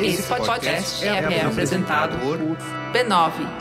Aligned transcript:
Esse 0.00 0.22
podcast 0.24 1.04
é, 1.04 1.08
é 1.08 1.44
apresentado 1.44 2.18
por 2.18 2.38
b9.com.br. 2.92 3.54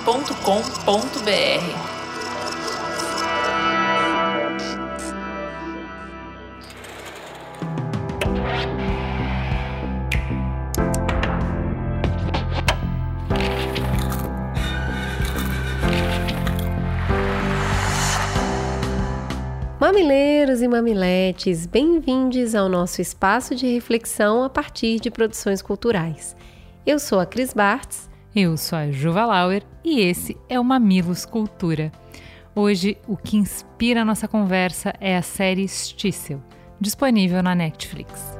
Mamileiros 19.79 20.32
e 20.63 20.67
mamiletes, 20.67 21.65
bem-vindos 21.65 22.55
ao 22.55 22.69
nosso 22.69 23.01
espaço 23.01 23.53
de 23.53 23.67
reflexão 23.67 24.43
a 24.43 24.49
partir 24.49 24.97
de 24.99 25.11
produções 25.11 25.61
culturais. 25.61 26.35
Eu 26.85 26.99
sou 26.99 27.19
a 27.19 27.25
Cris 27.25 27.53
Bartz. 27.53 28.09
Eu 28.33 28.55
sou 28.55 28.77
a 28.77 28.89
Juva 28.89 29.25
Lauer 29.25 29.63
e 29.83 29.99
esse 29.99 30.37
é 30.47 30.57
o 30.57 30.63
Mamilos 30.63 31.25
Cultura. 31.25 31.91
Hoje, 32.55 32.97
o 33.07 33.17
que 33.17 33.35
inspira 33.35 34.03
a 34.03 34.05
nossa 34.05 34.25
conversa 34.25 34.93
é 35.01 35.17
a 35.17 35.21
série 35.21 35.67
Stissel, 35.67 36.41
disponível 36.79 37.43
na 37.43 37.53
Netflix. 37.53 38.37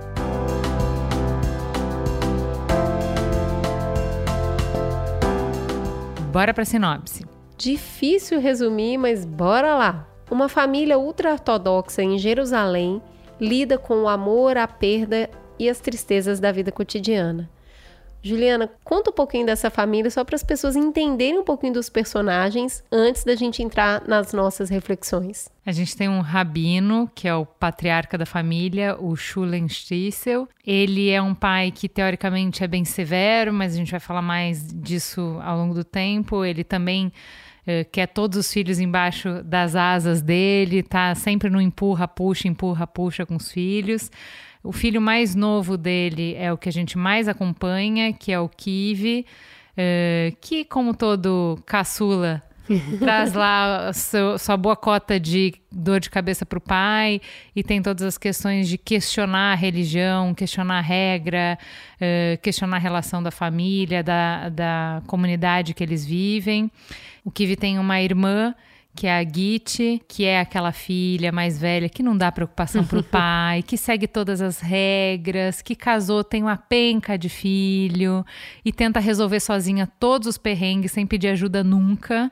Bora 6.32 6.54
para 6.54 6.64
sinopse. 6.64 7.26
Difícil 7.58 8.40
resumir, 8.40 8.98
mas 8.98 9.26
bora 9.26 9.76
lá. 9.76 10.13
Uma 10.30 10.50
família 10.50 10.98
ultra-ortodoxa 10.98 12.02
em 12.02 12.18
Jerusalém 12.18 13.02
lida 13.40 13.78
com 13.78 14.04
o 14.04 14.08
amor, 14.08 14.58
a 14.58 14.68
perda 14.68 15.30
e 15.60 15.70
as 15.70 15.80
tristezas 15.80 16.40
da 16.40 16.52
vida 16.52 16.72
cotidiana. 16.72 17.50
Juliana, 18.26 18.72
conta 18.86 19.10
um 19.10 19.14
pouquinho 19.14 19.46
dessa 19.46 19.70
família 19.70 20.10
só 20.10 20.24
para 20.24 20.38
as 20.38 20.44
pessoas 20.44 20.78
entenderem 20.78 21.40
um 21.40 21.44
pouquinho 21.44 21.74
dos 21.74 21.90
personagens 21.90 22.82
antes 22.90 23.26
da 23.26 23.36
gente 23.36 23.62
entrar 23.62 24.02
nas 24.08 24.32
nossas 24.32 24.70
reflexões. 24.70 25.50
A 25.66 25.74
gente 25.74 25.96
tem 25.96 26.08
um 26.08 26.22
rabino, 26.22 27.12
que 27.14 27.28
é 27.28 27.36
o 27.36 27.46
patriarca 27.46 28.18
da 28.18 28.26
família, 28.26 28.96
o 28.98 29.14
Shulen 29.18 29.68
Stissel. 29.68 30.48
Ele 30.66 31.10
é 31.10 31.22
um 31.22 31.36
pai 31.36 31.70
que 31.70 31.90
teoricamente 31.90 32.64
é 32.64 32.68
bem 32.68 32.86
severo, 32.86 33.52
mas 33.52 33.74
a 33.74 33.78
gente 33.78 33.92
vai 33.92 34.00
falar 34.00 34.22
mais 34.22 34.74
disso 34.74 35.38
ao 35.44 35.58
longo 35.58 35.74
do 35.74 35.84
tempo. 35.84 36.46
Ele 36.46 36.64
também 36.64 37.12
eh, 37.66 37.84
quer 37.84 38.08
todos 38.08 38.38
os 38.38 38.52
filhos 38.52 38.80
embaixo 38.80 39.42
das 39.44 39.76
asas 39.76 40.22
dele, 40.22 40.84
tá 40.84 41.16
sempre 41.16 41.50
no 41.50 41.62
empurra, 41.62 42.08
puxa, 42.08 42.48
empurra, 42.48 42.86
puxa 42.86 43.26
com 43.26 43.36
os 43.36 43.52
filhos. 43.52 44.12
O 44.64 44.72
filho 44.72 45.02
mais 45.02 45.36
novo 45.36 45.78
dele 45.78 46.36
é 46.36 46.52
o 46.52 46.58
que 46.58 46.70
a 46.70 46.72
gente 46.72 46.98
mais 46.98 47.28
acompanha, 47.28 48.14
que 48.14 48.32
é 48.32 48.40
o 48.40 48.48
Kivi, 48.48 49.26
uh, 49.72 50.36
que, 50.40 50.64
como 50.64 50.96
todo 50.96 51.60
caçula, 51.66 52.42
traz 53.00 53.34
lá 53.34 53.92
seu, 53.94 54.38
sua 54.38 54.56
boa 54.56 54.76
cota 54.76 55.20
de 55.20 55.54
dor 55.72 56.00
de 56.00 56.10
cabeça 56.10 56.46
para 56.46 56.58
o 56.58 56.62
pai 56.62 57.20
e 57.56 57.64
tem 57.64 57.82
todas 57.82 58.04
as 58.04 58.18
questões 58.18 58.68
de 58.68 58.78
questionar 58.78 59.54
a 59.54 59.56
religião, 59.56 60.34
questionar 60.34 60.80
a 60.80 60.82
regra, 60.82 61.58
uh, 61.96 62.42
questionar 62.42 62.78
a 62.78 62.80
relação 62.80 63.22
da 63.22 63.32
família, 63.32 64.04
da, 64.04 64.50
da 64.50 65.02
comunidade 65.08 65.74
que 65.74 65.84
eles 65.84 66.06
vivem. 66.06 66.72
O 67.24 67.32
Kivi 67.32 67.56
tem 67.56 67.80
uma 67.80 68.02
irmã 68.02 68.54
que 68.96 69.08
é 69.08 69.18
a 69.18 69.24
Git, 69.24 70.04
que 70.08 70.24
é 70.24 70.40
aquela 70.40 70.72
filha 70.72 71.32
mais 71.32 71.60
velha 71.60 71.90
que 71.90 72.04
não 72.04 72.16
dá 72.16 72.32
preocupação 72.32 72.86
pro 72.86 73.02
pai, 73.04 73.64
que 73.64 73.76
segue 73.76 74.08
todas 74.08 74.40
as 74.40 74.60
regras, 74.60 75.62
que 75.62 75.76
casou, 75.76 76.24
tem 76.24 76.44
uma 76.44 76.58
penca 76.58 77.18
de 77.18 77.28
filho 77.28 78.26
e 78.64 78.72
tenta 78.72 79.00
resolver 79.00 79.40
sozinha 79.40 79.88
todos 80.00 80.28
os 80.28 80.38
perrengues 80.38 80.92
sem 80.92 81.08
pedir 81.08 81.30
ajuda 81.30 81.64
nunca. 81.64 82.32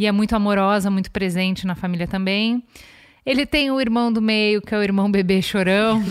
E 0.00 0.06
é 0.06 0.12
muito 0.12 0.34
amorosa, 0.34 0.90
muito 0.90 1.10
presente 1.10 1.66
na 1.66 1.74
família 1.74 2.08
também. 2.08 2.64
Ele 3.24 3.44
tem 3.44 3.70
o 3.70 3.78
irmão 3.78 4.10
do 4.10 4.22
meio, 4.22 4.62
que 4.62 4.74
é 4.74 4.78
o 4.78 4.82
irmão 4.82 5.10
bebê 5.12 5.42
chorão. 5.42 6.02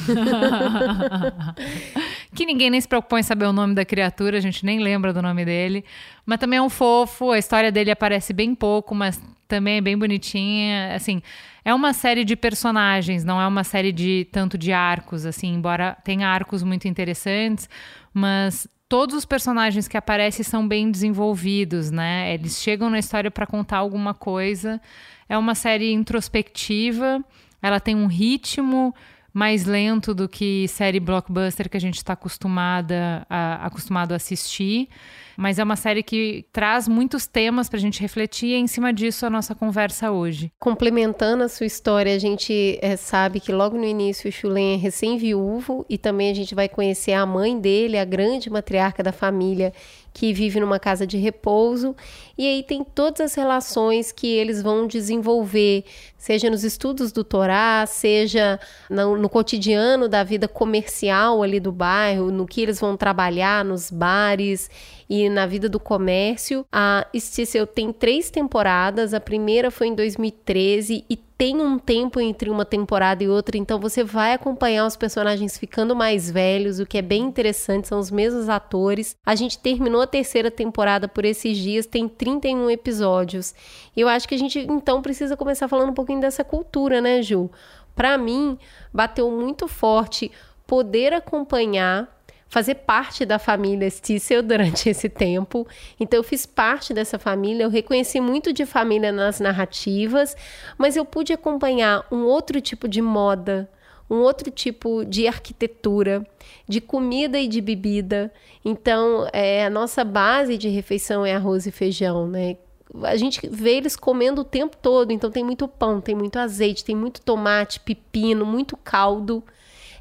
que 2.36 2.46
ninguém 2.46 2.70
nem 2.70 2.80
se 2.80 2.88
preocupou 2.88 3.18
em 3.18 3.24
saber 3.24 3.46
o 3.46 3.52
nome 3.52 3.74
da 3.74 3.84
criatura, 3.84 4.38
a 4.38 4.40
gente 4.40 4.64
nem 4.64 4.78
lembra 4.78 5.12
do 5.12 5.24
nome 5.24 5.44
dele. 5.44 5.84
Mas 6.24 6.38
também 6.38 6.60
é 6.60 6.62
um 6.62 6.70
fofo, 6.70 7.32
a 7.32 7.40
história 7.40 7.72
dele 7.72 7.90
aparece 7.90 8.32
bem 8.32 8.54
pouco, 8.54 8.94
mas 8.94 9.20
também 9.48 9.78
é 9.78 9.82
bem 9.82 9.98
bonitinha. 9.98 10.94
Assim, 10.94 11.20
é 11.66 11.74
uma 11.74 11.92
série 11.92 12.24
de 12.24 12.36
personagens, 12.36 13.24
não 13.24 13.42
é 13.42 13.48
uma 13.48 13.64
série 13.64 13.92
de 13.92 14.28
tanto 14.32 14.56
de 14.56 14.72
arcos, 14.72 15.26
assim, 15.26 15.52
embora 15.52 15.98
tenha 16.04 16.28
arcos 16.28 16.62
muito 16.62 16.88
interessantes, 16.88 17.68
mas 18.14 18.68
todos 18.90 19.16
os 19.16 19.24
personagens 19.24 19.88
que 19.88 19.96
aparecem 19.96 20.44
são 20.44 20.68
bem 20.68 20.90
desenvolvidos, 20.90 21.92
né? 21.92 22.34
Eles 22.34 22.60
chegam 22.60 22.90
na 22.90 22.98
história 22.98 23.30
para 23.30 23.46
contar 23.46 23.78
alguma 23.78 24.16
coisa. 24.16 24.82
É 25.30 25.38
uma 25.38 25.54
série 25.54 25.94
introspectiva, 25.94 27.24
ela 27.62 27.80
tem 27.80 27.96
um 27.96 28.08
ritmo 28.08 28.94
mais 29.34 29.66
lento 29.66 30.14
do 30.14 30.28
que 30.28 30.68
série 30.68 31.00
blockbuster 31.00 31.70
que 31.70 31.78
a 31.78 31.82
gente 31.82 31.98
está 31.98 32.14
acostumada 32.14 33.26
a, 33.30 33.66
acostumado 33.66 34.14
a 34.14 34.16
assistir. 34.16 34.90
Mas 35.38 35.58
é 35.58 35.64
uma 35.64 35.78
série 35.78 36.04
que 36.04 36.46
traz 36.52 36.86
muitos 36.86 37.26
temas 37.26 37.70
para 37.70 37.78
a 37.78 37.80
gente 37.80 38.02
refletir 38.02 38.50
e 38.50 38.54
é 38.56 38.58
em 38.58 38.68
cima 38.68 38.92
disso 38.92 39.26
a 39.26 39.30
nossa 39.30 39.56
conversa 39.56 40.12
hoje. 40.12 40.52
Complementando 40.60 41.44
a 41.44 41.48
sua 41.48 41.66
história, 41.66 42.14
a 42.14 42.20
gente 42.20 42.78
é, 42.82 42.98
sabe 42.98 43.40
que 43.40 43.54
logo 43.54 43.78
no 43.78 43.86
início 43.86 44.28
o 44.30 44.34
Chulen 44.34 44.74
é 44.74 44.78
recém-viúvo 44.78 45.86
e 45.90 45.98
também 45.98 46.30
a 46.30 46.34
gente 46.34 46.54
vai 46.54 46.68
conhecer 46.68 47.14
a 47.14 47.26
mãe 47.26 47.58
dele, 47.58 47.98
a 47.98 48.04
grande 48.04 48.50
matriarca 48.50 49.02
da 49.02 49.14
família, 49.14 49.72
que 50.14 50.34
vive 50.34 50.60
numa 50.60 50.80
casa 50.80 51.06
de 51.06 51.18
repouso, 51.18 51.96
e 52.38 52.48
aí 52.48 52.64
tem 52.64 52.84
todas 52.84 53.22
as 53.22 53.36
relações 53.36 54.12
que 54.12 54.28
eles 54.28 54.62
vão 54.62 54.88
desenvolver, 54.88 55.84
seja 56.18 56.50
nos 56.50 56.64
estudos 56.64 57.12
do 57.12 57.24
Torá, 57.24 57.86
seja 57.88 58.60
no, 58.90 59.18
no 59.18 59.30
cotidiano 59.30 60.08
da 60.08 60.24
vida 60.24 60.48
comercial 60.48 61.44
ali 61.44 61.60
do 61.60 61.72
bairro, 61.72 62.32
no 62.32 62.46
que 62.46 62.62
eles 62.62 62.80
vão 62.80 62.98
trabalhar 62.98 63.64
nos 63.64 63.92
bares 63.92 64.70
e 65.10 65.28
na 65.28 65.46
vida 65.46 65.68
do 65.68 65.80
comércio. 65.80 66.66
A 66.72 67.08
Stissel 67.16 67.66
tem 67.66 67.92
três 67.92 68.30
temporadas, 68.30 69.14
a 69.14 69.20
primeira 69.20 69.72
foi 69.72 69.88
em 69.88 69.96
2013 69.96 71.04
e 71.10 71.18
tem 71.40 71.62
um 71.62 71.80
tempo 71.80 72.20
entre 72.20 72.50
uma 72.50 72.66
temporada 72.66 73.24
e 73.24 73.30
outra, 73.30 73.58
então 73.58 73.80
você 73.80 74.04
vai 74.04 74.34
acompanhar 74.34 74.86
os 74.86 74.98
personagens 74.98 75.58
ficando 75.58 75.96
mais 75.96 76.30
velhos, 76.30 76.82
o 76.82 76.86
que 76.86 76.98
é 76.98 77.02
bem 77.02 77.24
interessante, 77.24 77.88
são 77.88 77.98
os 77.98 78.12
mesmos 78.12 78.50
atores. 78.50 79.16
A 79.26 79.36
gente 79.36 79.58
terminou 79.58 80.02
a 80.02 80.08
terceira 80.08 80.52
temporada 80.52 81.08
por 81.08 81.24
esses 81.24 81.58
dias, 81.58 81.86
tem 81.86 82.10
31 82.10 82.70
episódios. 82.70 83.56
E 83.96 84.02
eu 84.02 84.10
acho 84.10 84.28
que 84.28 84.36
a 84.36 84.38
gente 84.38 84.60
então 84.60 85.02
precisa 85.02 85.38
começar 85.38 85.70
falando 85.70 85.92
um 85.92 85.94
pouquinho 85.94 86.20
dessa 86.20 86.44
cultura, 86.44 87.00
né, 87.00 87.22
Ju? 87.22 87.50
Para 87.96 88.18
mim, 88.18 88.58
bateu 88.94 89.32
muito 89.32 89.66
forte 89.66 90.30
poder 90.68 91.14
acompanhar 91.14 92.19
fazer 92.50 92.76
parte 92.76 93.26
da 93.26 93.38
família 93.38 93.90
Stissel 93.90 94.42
durante 94.42 94.90
esse 94.90 95.08
tempo. 95.08 95.66
Então 96.00 96.20
eu 96.20 96.24
fiz 96.24 96.46
parte 96.46 96.94
dessa 96.94 97.20
família, 97.20 97.64
eu 97.64 97.70
reconheci 97.70 98.20
muito 98.20 98.52
de 98.52 98.66
família 98.66 99.12
nas 99.12 99.40
narrativas, 99.40 100.36
mas 100.78 100.98
eu 100.98 101.06
pude 101.06 101.32
acompanhar 101.32 102.06
um 102.12 102.24
outro 102.24 102.60
tipo 102.60 102.88
de 102.88 103.02
moda, 103.02 103.70
um 104.10 104.18
outro 104.18 104.50
tipo 104.50 105.06
de 105.06 105.28
arquitetura, 105.28 106.26
de 106.68 106.82
comida 106.82 107.40
e 107.40 107.48
de 107.48 107.62
bebida. 107.62 108.34
Então, 108.66 109.30
é, 109.32 109.66
a 109.66 109.70
nossa 109.70 110.04
base 110.04 110.58
de 110.58 110.68
refeição 110.68 111.24
é 111.24 111.36
arroz 111.36 111.68
e 111.68 111.72
feijão, 111.72 112.28
né? 112.28 112.58
A 113.04 113.16
gente 113.16 113.48
vê 113.48 113.76
eles 113.76 113.96
comendo 113.96 114.42
o 114.42 114.44
tempo 114.44 114.76
todo, 114.76 115.12
então 115.12 115.30
tem 115.30 115.44
muito 115.44 115.68
pão, 115.68 116.02
tem 116.02 116.16
muito 116.16 116.40
azeite, 116.40 116.84
tem 116.84 116.96
muito 116.96 117.22
tomate, 117.22 117.80
pepino, 117.80 118.44
muito 118.48 118.76
caldo. 118.76 119.44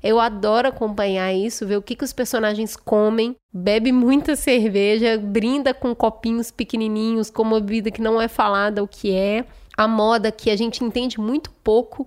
Eu 0.03 0.21
adoro 0.21 0.69
acompanhar 0.69 1.33
isso, 1.33 1.67
ver 1.67 1.77
o 1.77 1.83
que, 1.83 1.97
que 1.97 2.05
os 2.05 2.13
personagens 2.13 2.77
comem. 2.77 3.37
Bebe 3.53 3.93
muita 3.93 4.35
cerveja, 4.37 5.19
brinda 5.19 5.75
com 5.75 5.95
copinhos 5.95 6.51
pequenininhos, 6.51 7.31
com 7.31 7.43
uma 7.43 7.61
bebida 7.61 7.91
que 7.91 8.03
não 8.03 8.21
é 8.21 8.29
falada 8.29 8.83
o 8.83 8.89
que 8.89 9.13
é. 9.13 9.45
A 9.77 9.87
moda 9.87 10.33
que 10.33 10.51
a 10.51 10.57
gente 10.57 10.83
entende 10.83 11.21
muito 11.21 11.51
pouco, 11.63 12.07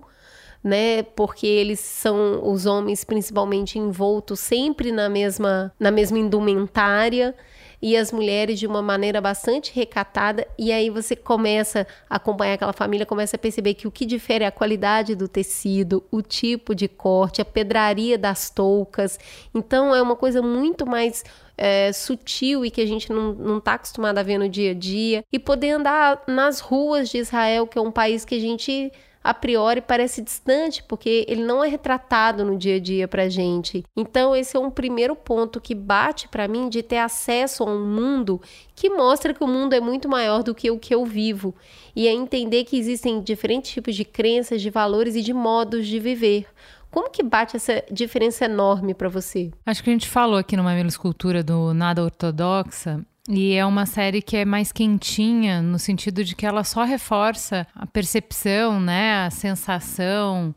né? 0.62 1.02
Porque 1.02 1.46
eles 1.46 1.80
são 1.80 2.40
os 2.50 2.66
homens 2.66 3.02
principalmente 3.02 3.78
envoltos 3.78 4.40
sempre 4.40 4.92
na 4.92 5.08
mesma 5.08 5.72
na 5.80 5.90
mesma 5.90 6.18
indumentária 6.18 7.34
e 7.82 7.96
as 7.96 8.12
mulheres 8.12 8.60
de 8.60 8.66
uma 8.66 8.80
maneira 8.80 9.20
bastante 9.20 9.74
recatada. 9.74 10.46
E 10.56 10.70
aí 10.70 10.88
você 10.88 11.16
começa 11.16 11.84
a 12.08 12.16
acompanhar 12.16 12.54
aquela 12.54 12.72
família, 12.72 13.04
começa 13.04 13.34
a 13.34 13.38
perceber 13.38 13.74
que 13.74 13.88
o 13.88 13.90
que 13.90 14.06
difere 14.06 14.44
é 14.44 14.46
a 14.46 14.52
qualidade 14.52 15.16
do 15.16 15.26
tecido, 15.26 16.04
o 16.10 16.22
tipo 16.22 16.76
de 16.76 16.86
corte, 16.86 17.42
a 17.42 17.44
pedraria 17.44 18.16
das 18.16 18.48
toucas. 18.48 19.18
Então 19.52 19.92
é 19.92 20.00
uma 20.00 20.14
coisa 20.14 20.40
muito 20.40 20.86
mais 20.86 21.24
é, 21.58 21.92
sutil 21.92 22.64
e 22.64 22.70
que 22.70 22.80
a 22.80 22.86
gente 22.86 23.10
não 23.12 23.58
está 23.58 23.74
acostumado 23.74 24.18
a 24.18 24.22
ver 24.22 24.38
no 24.38 24.48
dia 24.48 24.70
a 24.70 24.74
dia. 24.74 25.24
E 25.32 25.38
poder 25.38 25.70
andar 25.70 26.22
nas 26.28 26.60
ruas 26.60 27.08
de 27.08 27.18
Israel, 27.18 27.66
que 27.66 27.78
é 27.78 27.82
um 27.82 27.90
país 27.90 28.24
que 28.24 28.36
a 28.36 28.40
gente 28.40 28.92
a 29.22 29.32
priori 29.32 29.80
parece 29.80 30.22
distante, 30.22 30.82
porque 30.82 31.24
ele 31.28 31.44
não 31.44 31.62
é 31.62 31.68
retratado 31.68 32.44
no 32.44 32.56
dia 32.56 32.76
a 32.76 32.80
dia 32.80 33.06
pra 33.06 33.28
gente. 33.28 33.84
Então, 33.96 34.34
esse 34.34 34.56
é 34.56 34.60
um 34.60 34.70
primeiro 34.70 35.14
ponto 35.14 35.60
que 35.60 35.74
bate 35.74 36.28
para 36.28 36.48
mim 36.48 36.68
de 36.68 36.82
ter 36.82 36.98
acesso 36.98 37.62
a 37.62 37.66
um 37.66 37.86
mundo 37.86 38.40
que 38.74 38.90
mostra 38.90 39.32
que 39.32 39.44
o 39.44 39.46
mundo 39.46 39.74
é 39.74 39.80
muito 39.80 40.08
maior 40.08 40.42
do 40.42 40.54
que 40.54 40.70
o 40.70 40.78
que 40.78 40.94
eu 40.94 41.04
vivo. 41.04 41.54
E 41.94 42.08
é 42.08 42.12
entender 42.12 42.64
que 42.64 42.76
existem 42.76 43.20
diferentes 43.20 43.70
tipos 43.70 43.94
de 43.94 44.04
crenças, 44.04 44.60
de 44.60 44.70
valores 44.70 45.14
e 45.14 45.22
de 45.22 45.32
modos 45.32 45.86
de 45.86 45.98
viver. 45.98 46.46
Como 46.90 47.08
que 47.08 47.22
bate 47.22 47.56
essa 47.56 47.82
diferença 47.90 48.44
enorme 48.44 48.92
para 48.92 49.08
você? 49.08 49.50
Acho 49.64 49.82
que 49.82 49.88
a 49.88 49.92
gente 49.94 50.08
falou 50.08 50.36
aqui 50.36 50.56
no 50.56 50.62
Mamilo 50.62 50.88
Escultura 50.88 51.42
do 51.42 51.72
Nada 51.72 52.02
Ortodoxa, 52.02 53.00
e 53.28 53.54
é 53.54 53.64
uma 53.64 53.86
série 53.86 54.20
que 54.20 54.36
é 54.36 54.44
mais 54.44 54.72
quentinha, 54.72 55.62
no 55.62 55.78
sentido 55.78 56.24
de 56.24 56.34
que 56.34 56.44
ela 56.44 56.64
só 56.64 56.84
reforça 56.84 57.66
a 57.74 57.86
percepção, 57.86 58.80
né, 58.80 59.24
a 59.26 59.30
sensação, 59.30 60.54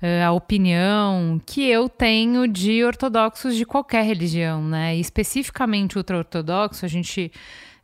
eh, 0.00 0.24
a 0.24 0.32
opinião 0.32 1.40
que 1.44 1.68
eu 1.68 1.88
tenho 1.88 2.48
de 2.48 2.82
ortodoxos 2.84 3.54
de 3.54 3.66
qualquer 3.66 4.04
religião, 4.04 4.62
né? 4.62 4.96
E 4.96 5.00
especificamente 5.00 5.96
ultra-ortodoxo, 5.98 6.84
a 6.84 6.88
gente 6.88 7.30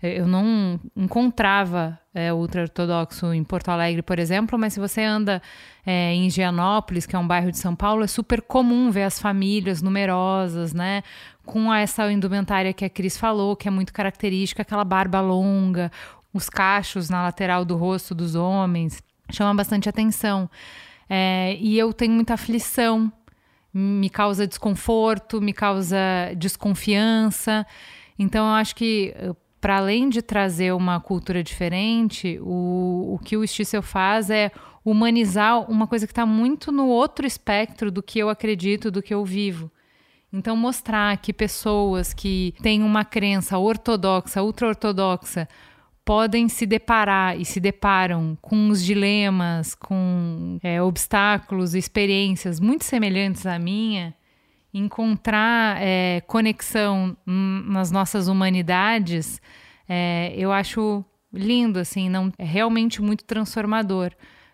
eu 0.03 0.27
não 0.27 0.81
encontrava 0.97 1.97
é, 2.13 2.33
ultra-ortodoxo 2.33 3.33
em 3.33 3.45
Porto 3.45 3.69
Alegre, 3.69 4.03
por 4.03 4.19
exemplo, 4.19 4.59
mas 4.59 4.73
se 4.73 4.81
você 4.81 5.01
anda 5.03 5.41
é, 5.87 6.13
em 6.13 6.29
Gianópolis, 6.29 7.07
que 7.07 7.15
é 7.15 7.19
um 7.19 7.27
bairro 7.27 7.53
de 7.53 7.59
São 7.59 7.77
Paulo, 7.77 8.03
é 8.03 8.09
super 8.09 8.43
comum 8.43 8.91
ver 8.91 9.05
as 9.05 9.21
famílias 9.21 9.81
numerosas, 9.81 10.75
né? 10.75 11.05
Com 11.45 11.73
essa 11.73 12.11
indumentária 12.11 12.73
que 12.73 12.85
a 12.85 12.91
Cris 12.91 13.17
falou, 13.17 13.57
que 13.57 13.67
é 13.67 13.71
muito 13.71 13.93
característica, 13.93 14.63
aquela 14.63 14.85
barba 14.85 15.21
longa, 15.21 15.91
os 16.33 16.49
cachos 16.49 17.11
na 17.11 17.23
lateral 17.23 17.65
do 17.65 17.77
rosto 17.77 18.15
dos 18.15 18.35
homens, 18.35 19.03
chama 19.31 19.55
bastante 19.55 19.89
atenção. 19.89 20.49
É, 21.09 21.57
e 21.61 21.79
eu 21.79 21.93
tenho 21.93 22.13
muita 22.13 22.35
aflição, 22.35 23.13
me 23.75 24.09
causa 24.09 24.47
desconforto, 24.47 25.41
me 25.41 25.53
causa 25.53 25.99
desconfiança. 26.37 27.67
Então, 28.19 28.47
eu 28.47 28.55
acho 28.55 28.77
que 28.77 29.15
para 29.63 29.77
além 29.77 30.09
de 30.09 30.21
trazer 30.21 30.73
uma 30.73 30.99
cultura 30.99 31.41
diferente, 31.41 32.37
o, 32.43 33.15
o 33.15 33.19
que 33.25 33.37
o 33.37 33.47
Stissel 33.47 33.81
faz 33.81 34.29
é 34.29 34.51
humanizar 34.85 35.71
uma 35.71 35.87
coisa 35.87 36.05
que 36.05 36.11
está 36.13 36.27
muito 36.27 36.73
no 36.73 36.89
outro 36.89 37.25
espectro 37.25 37.89
do 37.89 38.03
que 38.03 38.19
eu 38.19 38.29
acredito, 38.29 38.91
do 38.91 39.01
que 39.01 39.15
eu 39.15 39.25
vivo. 39.25 39.71
Então, 40.33 40.57
mostrar 40.57 41.17
que 41.19 41.33
pessoas 41.33 42.15
que 42.15 42.55
têm 42.63 42.83
uma 42.83 43.05
crença 43.05 43.59
ortodoxa, 43.59 44.43
ultra-ortodoxa, 44.43 45.47
podem 46.05 46.49
se 46.49 46.67
deparar 46.67 47.39
e 47.39 47.45
se 47.45 47.61
deparam 47.61 48.37
com 48.41 48.69
os 48.69 48.83
dilemas, 48.83 49.75
com 49.75 50.59
é, 50.63 50.83
obstáculos, 50.83 51.75
experiências 51.75 52.59
muito 52.59 52.85
semelhantes 52.85 53.47
à 53.47 53.59
minha, 53.59 54.15
encontrar 54.75 55.81
é, 55.81 56.23
conexão 56.23 57.17
nas 57.27 57.91
nossas 57.91 58.27
humanidades, 58.27 59.41
é, 59.89 60.33
eu 60.37 60.51
acho 60.51 61.05
lindo, 61.33 61.79
assim, 61.79 62.09
não 62.09 62.33
é 62.39 62.45
realmente 62.45 63.01
muito 63.01 63.25
transformador. 63.25 64.13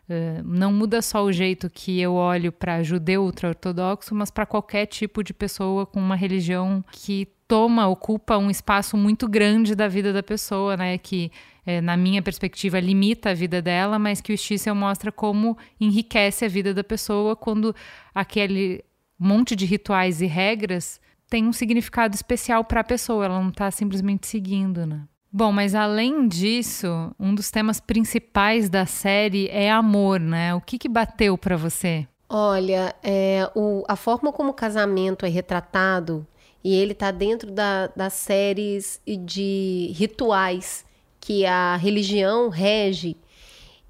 Uh, 0.08 0.43
não 0.43 0.72
muda 0.72 1.02
só 1.02 1.22
o 1.22 1.31
jeito 1.31 1.69
que 1.69 2.00
eu 2.00 2.14
olho 2.14 2.50
para 2.50 2.82
judeu 2.82 3.22
ultra-ortodoxo, 3.25 4.14
mas 4.14 4.31
para 4.31 4.46
qualquer 4.46 4.87
tipo 4.87 5.22
de 5.22 5.34
pessoa 5.34 5.84
com 5.84 6.00
uma 6.00 6.16
religião 6.16 6.82
que 6.90 7.28
toma, 7.46 7.87
ocupa 7.87 8.38
um 8.38 8.50
espaço 8.50 8.96
muito 8.96 9.28
grande 9.28 9.75
da 9.75 9.87
vida 9.87 10.12
da 10.12 10.22
pessoa, 10.22 10.76
né? 10.76 10.96
Que, 10.99 11.31
é, 11.66 11.81
na 11.81 11.96
minha 11.96 12.22
perspectiva, 12.22 12.81
limita 12.81 13.31
a 13.31 13.34
vida 13.34 13.60
dela, 13.60 13.99
mas 13.99 14.20
que 14.20 14.32
o 14.32 14.38
Stissel 14.38 14.75
mostra 14.75 15.12
como 15.12 15.56
enriquece 15.81 16.44
a 16.44 16.49
vida 16.49 16.72
da 16.72 16.84
pessoa 16.84 17.37
quando 17.37 17.75
aquele 18.14 18.84
monte 19.19 19.56
de 19.56 19.66
rituais 19.66 20.22
e 20.22 20.26
regras 20.26 21.00
tem 21.28 21.46
um 21.46 21.52
significado 21.52 22.14
especial 22.14 22.64
para 22.64 22.81
a 22.81 22.84
pessoa, 22.84 23.26
ela 23.26 23.40
não 23.40 23.50
está 23.50 23.70
simplesmente 23.70 24.26
seguindo, 24.26 24.87
né? 24.87 25.02
Bom, 25.30 25.52
mas 25.52 25.75
além 25.75 26.26
disso, 26.26 27.14
um 27.20 27.34
dos 27.34 27.50
temas 27.50 27.80
principais 27.80 28.70
da 28.70 28.86
série 28.86 29.48
é 29.48 29.70
amor, 29.70 30.19
né? 30.19 30.54
O 30.54 30.60
que, 30.60 30.78
que 30.78 30.88
bateu 30.88 31.36
para 31.36 31.56
você? 31.56 32.06
Olha, 32.28 32.94
é, 33.02 33.50
o, 33.54 33.84
a 33.86 33.96
forma 33.96 34.32
como 34.32 34.50
o 34.50 34.54
casamento 34.54 35.26
é 35.26 35.28
retratado, 35.28 36.26
e 36.64 36.75
ele 36.75 36.92
está 36.92 37.10
dentro 37.10 37.50
da, 37.50 37.88
das 37.88 38.14
séries 38.14 39.00
de 39.06 39.92
rituais 39.94 40.84
que 41.20 41.44
a 41.46 41.76
religião 41.76 42.48
rege, 42.48 43.16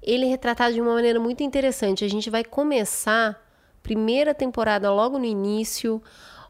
ele 0.01 0.25
é 0.25 0.29
retratado 0.29 0.73
de 0.73 0.81
uma 0.81 0.93
maneira 0.93 1.19
muito 1.19 1.43
interessante. 1.43 2.05
A 2.05 2.09
gente 2.09 2.29
vai 2.29 2.43
começar 2.43 3.41
primeira 3.81 4.33
temporada 4.33 4.91
logo 4.91 5.17
no 5.17 5.25
início, 5.25 6.01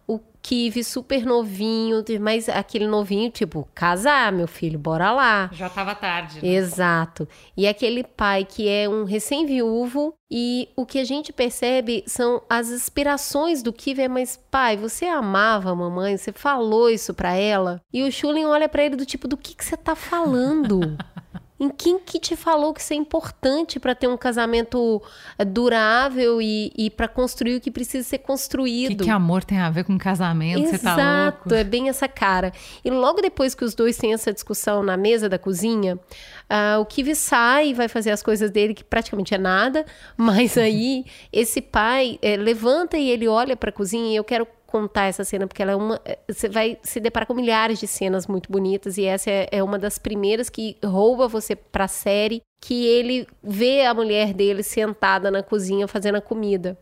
o 0.09 0.19
Kive 0.41 0.83
super 0.83 1.23
novinho, 1.23 2.03
mas 2.19 2.49
aquele 2.49 2.87
novinho, 2.87 3.29
tipo, 3.29 3.67
casar, 3.75 4.31
meu 4.31 4.47
filho, 4.47 4.79
bora 4.79 5.11
lá. 5.11 5.51
Já 5.53 5.69
tava 5.69 5.93
tarde. 5.93 6.41
Né? 6.41 6.49
Exato. 6.49 7.27
E 7.55 7.67
aquele 7.67 8.03
pai 8.03 8.43
que 8.43 8.67
é 8.67 8.89
um 8.89 9.03
recém-viúvo, 9.03 10.15
e 10.31 10.69
o 10.75 10.85
que 10.85 10.97
a 10.97 11.03
gente 11.03 11.31
percebe 11.31 12.03
são 12.07 12.41
as 12.49 12.71
aspirações 12.71 13.61
do 13.61 13.71
Kive, 13.71 14.01
é, 14.01 14.07
mas 14.07 14.39
pai, 14.49 14.77
você 14.77 15.05
amava 15.05 15.71
a 15.71 15.75
mamãe, 15.75 16.17
você 16.17 16.31
falou 16.31 16.89
isso 16.89 17.13
pra 17.13 17.33
ela? 17.33 17.79
E 17.93 18.01
o 18.01 18.11
Shulin 18.11 18.45
olha 18.45 18.67
para 18.67 18.83
ele 18.83 18.95
do 18.95 19.05
tipo, 19.05 19.27
do 19.27 19.37
que, 19.37 19.53
que 19.53 19.63
você 19.63 19.77
tá 19.77 19.95
falando? 19.95 20.97
Em 21.59 21.69
quem 21.69 21.99
que 21.99 22.19
te 22.19 22.35
falou 22.35 22.73
que 22.73 22.79
isso 22.79 22.93
é 22.93 22.95
importante 22.95 23.79
para 23.79 23.93
ter 23.93 24.07
um 24.07 24.15
casamento 24.15 25.01
eh, 25.37 25.43
durável 25.43 26.41
e, 26.41 26.71
e 26.77 26.89
para 26.89 27.07
construir 27.07 27.57
o 27.57 27.61
que 27.61 27.69
precisa 27.69 28.07
ser 28.07 28.19
construído? 28.19 28.93
O 28.93 28.97
que, 28.97 29.03
que, 29.03 29.09
amor 29.09 29.43
tem 29.43 29.59
a 29.59 29.69
ver 29.69 29.83
com 29.83 29.97
casamento? 29.97 30.61
Exato, 30.61 30.77
você 30.77 30.83
tá 30.83 31.23
louco? 31.25 31.53
é 31.53 31.63
bem 31.63 31.89
essa 31.89 32.07
cara. 32.07 32.53
E 32.83 32.89
logo 32.89 33.21
depois 33.21 33.53
que 33.53 33.65
os 33.65 33.75
dois 33.75 33.97
têm 33.97 34.13
essa 34.13 34.31
discussão 34.31 34.81
na 34.81 34.95
mesa 34.95 35.27
da 35.27 35.37
cozinha, 35.37 35.95
uh, 35.95 36.79
o 36.79 36.85
Kivi 36.85 37.13
sai 37.13 37.69
e 37.69 37.73
vai 37.73 37.89
fazer 37.89 38.11
as 38.11 38.23
coisas 38.23 38.49
dele, 38.49 38.73
que 38.73 38.83
praticamente 38.83 39.35
é 39.35 39.37
nada, 39.37 39.85
mas 40.15 40.57
aí 40.57 41.05
esse 41.33 41.61
pai 41.61 42.17
é, 42.21 42.37
levanta 42.37 42.97
e 42.97 43.09
ele 43.09 43.27
olha 43.27 43.57
para 43.57 43.69
a 43.69 43.73
cozinha 43.73 44.13
e 44.13 44.15
eu 44.15 44.23
quero 44.23 44.47
contar 44.69 45.05
essa 45.05 45.23
cena, 45.23 45.47
porque 45.47 45.61
ela 45.61 45.71
é 45.71 45.75
uma. 45.75 45.99
Eh, 46.05 46.19
você 46.27 46.47
vai 46.47 46.77
se 46.83 46.99
deparar 46.99 47.27
com 47.27 47.33
milhares 47.33 47.79
de 47.79 47.87
cenas 47.87 48.27
muito 48.27 48.51
bonitas, 48.51 48.97
e 48.97 49.05
essa 49.05 49.29
é, 49.29 49.49
é 49.51 49.63
uma 49.63 49.77
das 49.77 49.97
primeiras 49.97 50.49
que 50.49 50.77
rouba 50.83 51.27
você 51.27 51.55
pra 51.55 51.87
série, 51.87 52.41
que 52.61 52.85
ele 52.85 53.27
vê 53.43 53.85
a 53.85 53.93
mulher 53.93 54.33
dele 54.33 54.63
sentada 54.63 55.31
na 55.31 55.43
cozinha 55.43 55.87
fazendo 55.87 56.15
a 56.15 56.21
comida. 56.21 56.77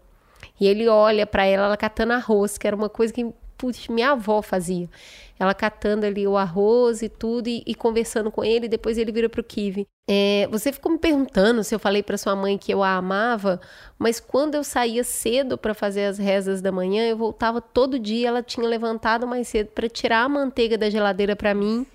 E 0.59 0.67
ele 0.67 0.87
olha 0.87 1.25
para 1.25 1.45
ela, 1.45 1.65
ela 1.65 1.77
catando 1.77 2.13
arroz, 2.13 2.57
que 2.57 2.67
era 2.67 2.75
uma 2.75 2.89
coisa 2.89 3.13
que 3.13 3.33
putz, 3.57 3.87
minha 3.87 4.11
avó 4.11 4.41
fazia. 4.41 4.89
Ela 5.39 5.53
catando 5.53 6.05
ali 6.05 6.27
o 6.27 6.37
arroz 6.37 7.01
e 7.01 7.09
tudo 7.09 7.47
e, 7.47 7.63
e 7.65 7.75
conversando 7.75 8.31
com 8.31 8.43
ele, 8.43 8.67
depois 8.67 8.97
ele 8.97 9.11
vira 9.11 9.29
pro 9.29 9.43
Kive. 9.43 9.87
É, 10.09 10.47
você 10.49 10.71
ficou 10.71 10.91
me 10.91 10.97
perguntando 10.97 11.63
se 11.63 11.75
eu 11.75 11.79
falei 11.79 12.01
para 12.01 12.17
sua 12.17 12.35
mãe 12.35 12.57
que 12.57 12.73
eu 12.73 12.81
a 12.81 12.95
amava, 12.95 13.59
mas 13.99 14.19
quando 14.19 14.55
eu 14.55 14.63
saía 14.63 15.03
cedo 15.03 15.57
para 15.57 15.73
fazer 15.73 16.05
as 16.05 16.17
rezas 16.17 16.61
da 16.61 16.71
manhã, 16.71 17.05
eu 17.07 17.17
voltava 17.17 17.59
todo 17.59 17.99
dia, 17.99 18.29
ela 18.29 18.41
tinha 18.41 18.65
levantado 18.65 19.27
mais 19.27 19.49
cedo 19.49 19.67
para 19.67 19.89
tirar 19.89 20.23
a 20.23 20.29
manteiga 20.29 20.77
da 20.77 20.89
geladeira 20.89 21.35
para 21.35 21.53
mim, 21.53 21.85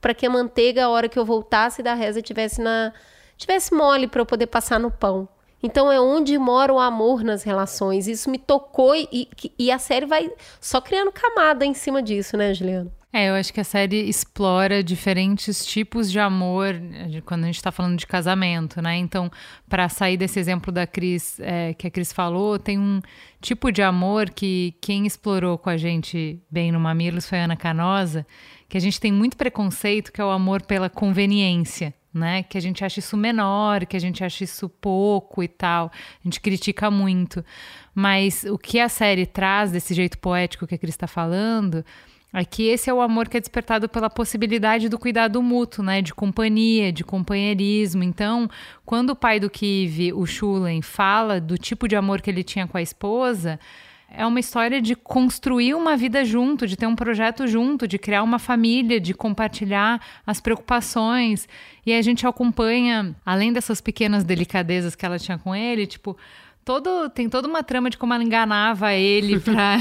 para 0.00 0.12
que 0.12 0.26
a 0.26 0.30
manteiga 0.30 0.84
a 0.84 0.88
hora 0.88 1.08
que 1.08 1.18
eu 1.18 1.24
voltasse 1.24 1.82
da 1.82 1.94
reza 1.94 2.20
tivesse 2.20 2.60
na 2.60 2.92
tivesse 3.36 3.72
mole 3.72 4.06
para 4.06 4.20
eu 4.20 4.26
poder 4.26 4.48
passar 4.48 4.78
no 4.78 4.90
pão. 4.90 5.28
Então 5.62 5.92
é 5.92 6.00
onde 6.00 6.36
mora 6.38 6.72
o 6.72 6.78
amor 6.78 7.22
nas 7.22 7.42
relações. 7.42 8.08
Isso 8.08 8.30
me 8.30 8.38
tocou 8.38 8.94
e, 8.94 9.28
e 9.58 9.70
a 9.70 9.78
série 9.78 10.06
vai 10.06 10.30
só 10.60 10.80
criando 10.80 11.12
camada 11.12 11.64
em 11.64 11.74
cima 11.74 12.02
disso, 12.02 12.36
né, 12.36 12.54
Juliana? 12.54 12.90
É, 13.12 13.28
eu 13.28 13.34
acho 13.34 13.52
que 13.52 13.60
a 13.60 13.64
série 13.64 14.08
explora 14.08 14.84
diferentes 14.84 15.66
tipos 15.66 16.12
de 16.12 16.20
amor 16.20 16.80
quando 17.24 17.42
a 17.42 17.46
gente 17.46 17.56
está 17.56 17.72
falando 17.72 17.98
de 17.98 18.06
casamento, 18.06 18.80
né? 18.80 18.96
Então, 18.98 19.28
para 19.68 19.88
sair 19.88 20.16
desse 20.16 20.38
exemplo 20.38 20.70
da 20.70 20.86
Cris, 20.86 21.40
é, 21.40 21.74
que 21.74 21.88
a 21.88 21.90
Cris 21.90 22.12
falou, 22.12 22.56
tem 22.56 22.78
um 22.78 23.02
tipo 23.40 23.72
de 23.72 23.82
amor 23.82 24.30
que 24.30 24.76
quem 24.80 25.06
explorou 25.06 25.58
com 25.58 25.68
a 25.68 25.76
gente 25.76 26.40
bem 26.48 26.70
no 26.70 26.78
Mamilos 26.78 27.28
foi 27.28 27.40
a 27.40 27.44
Ana 27.44 27.56
Canosa, 27.56 28.24
que 28.68 28.78
a 28.78 28.80
gente 28.80 29.00
tem 29.00 29.10
muito 29.10 29.36
preconceito, 29.36 30.12
que 30.12 30.20
é 30.20 30.24
o 30.24 30.30
amor 30.30 30.62
pela 30.62 30.88
conveniência 30.88 31.92
né? 32.12 32.42
Que 32.42 32.58
a 32.58 32.60
gente 32.60 32.84
acha 32.84 32.98
isso 32.98 33.16
menor, 33.16 33.86
que 33.86 33.96
a 33.96 34.00
gente 34.00 34.22
acha 34.24 34.44
isso 34.44 34.68
pouco 34.68 35.42
e 35.42 35.48
tal. 35.48 35.90
A 35.94 36.24
gente 36.24 36.40
critica 36.40 36.90
muito. 36.90 37.44
Mas 37.94 38.44
o 38.44 38.58
que 38.58 38.80
a 38.80 38.88
série 38.88 39.26
traz 39.26 39.70
desse 39.72 39.94
jeito 39.94 40.18
poético 40.18 40.66
que 40.66 40.74
a 40.74 40.78
Cris 40.78 40.94
está 40.94 41.06
falando 41.06 41.84
é 42.32 42.44
que 42.44 42.68
esse 42.68 42.88
é 42.88 42.94
o 42.94 43.00
amor 43.00 43.28
que 43.28 43.36
é 43.36 43.40
despertado 43.40 43.88
pela 43.88 44.08
possibilidade 44.08 44.88
do 44.88 44.98
cuidado 44.98 45.42
mútuo, 45.42 45.84
né? 45.84 46.00
De 46.00 46.14
companhia, 46.14 46.92
de 46.92 47.02
companheirismo. 47.02 48.02
Então, 48.04 48.48
quando 48.84 49.10
o 49.10 49.16
pai 49.16 49.40
do 49.40 49.50
Kive, 49.50 50.12
o 50.12 50.24
Shulen, 50.26 50.80
fala 50.80 51.40
do 51.40 51.58
tipo 51.58 51.88
de 51.88 51.96
amor 51.96 52.20
que 52.20 52.30
ele 52.30 52.44
tinha 52.44 52.68
com 52.68 52.78
a 52.78 52.82
esposa, 52.82 53.58
é 54.12 54.26
uma 54.26 54.40
história 54.40 54.82
de 54.82 54.96
construir 54.96 55.74
uma 55.74 55.96
vida 55.96 56.24
junto, 56.24 56.66
de 56.66 56.76
ter 56.76 56.86
um 56.86 56.96
projeto 56.96 57.46
junto, 57.46 57.86
de 57.86 57.98
criar 57.98 58.22
uma 58.22 58.38
família, 58.38 59.00
de 59.00 59.14
compartilhar 59.14 60.00
as 60.26 60.40
preocupações. 60.40 61.48
E 61.86 61.92
a 61.92 62.02
gente 62.02 62.26
acompanha, 62.26 63.14
além 63.24 63.52
dessas 63.52 63.80
pequenas 63.80 64.24
delicadezas 64.24 64.96
que 64.96 65.06
ela 65.06 65.18
tinha 65.18 65.38
com 65.38 65.54
ele, 65.54 65.86
tipo, 65.86 66.16
todo 66.64 67.08
tem 67.10 67.28
toda 67.28 67.48
uma 67.48 67.62
trama 67.62 67.90
de 67.90 67.96
como 67.96 68.14
ela 68.14 68.22
enganava 68.22 68.92
ele 68.92 69.38
para 69.40 69.78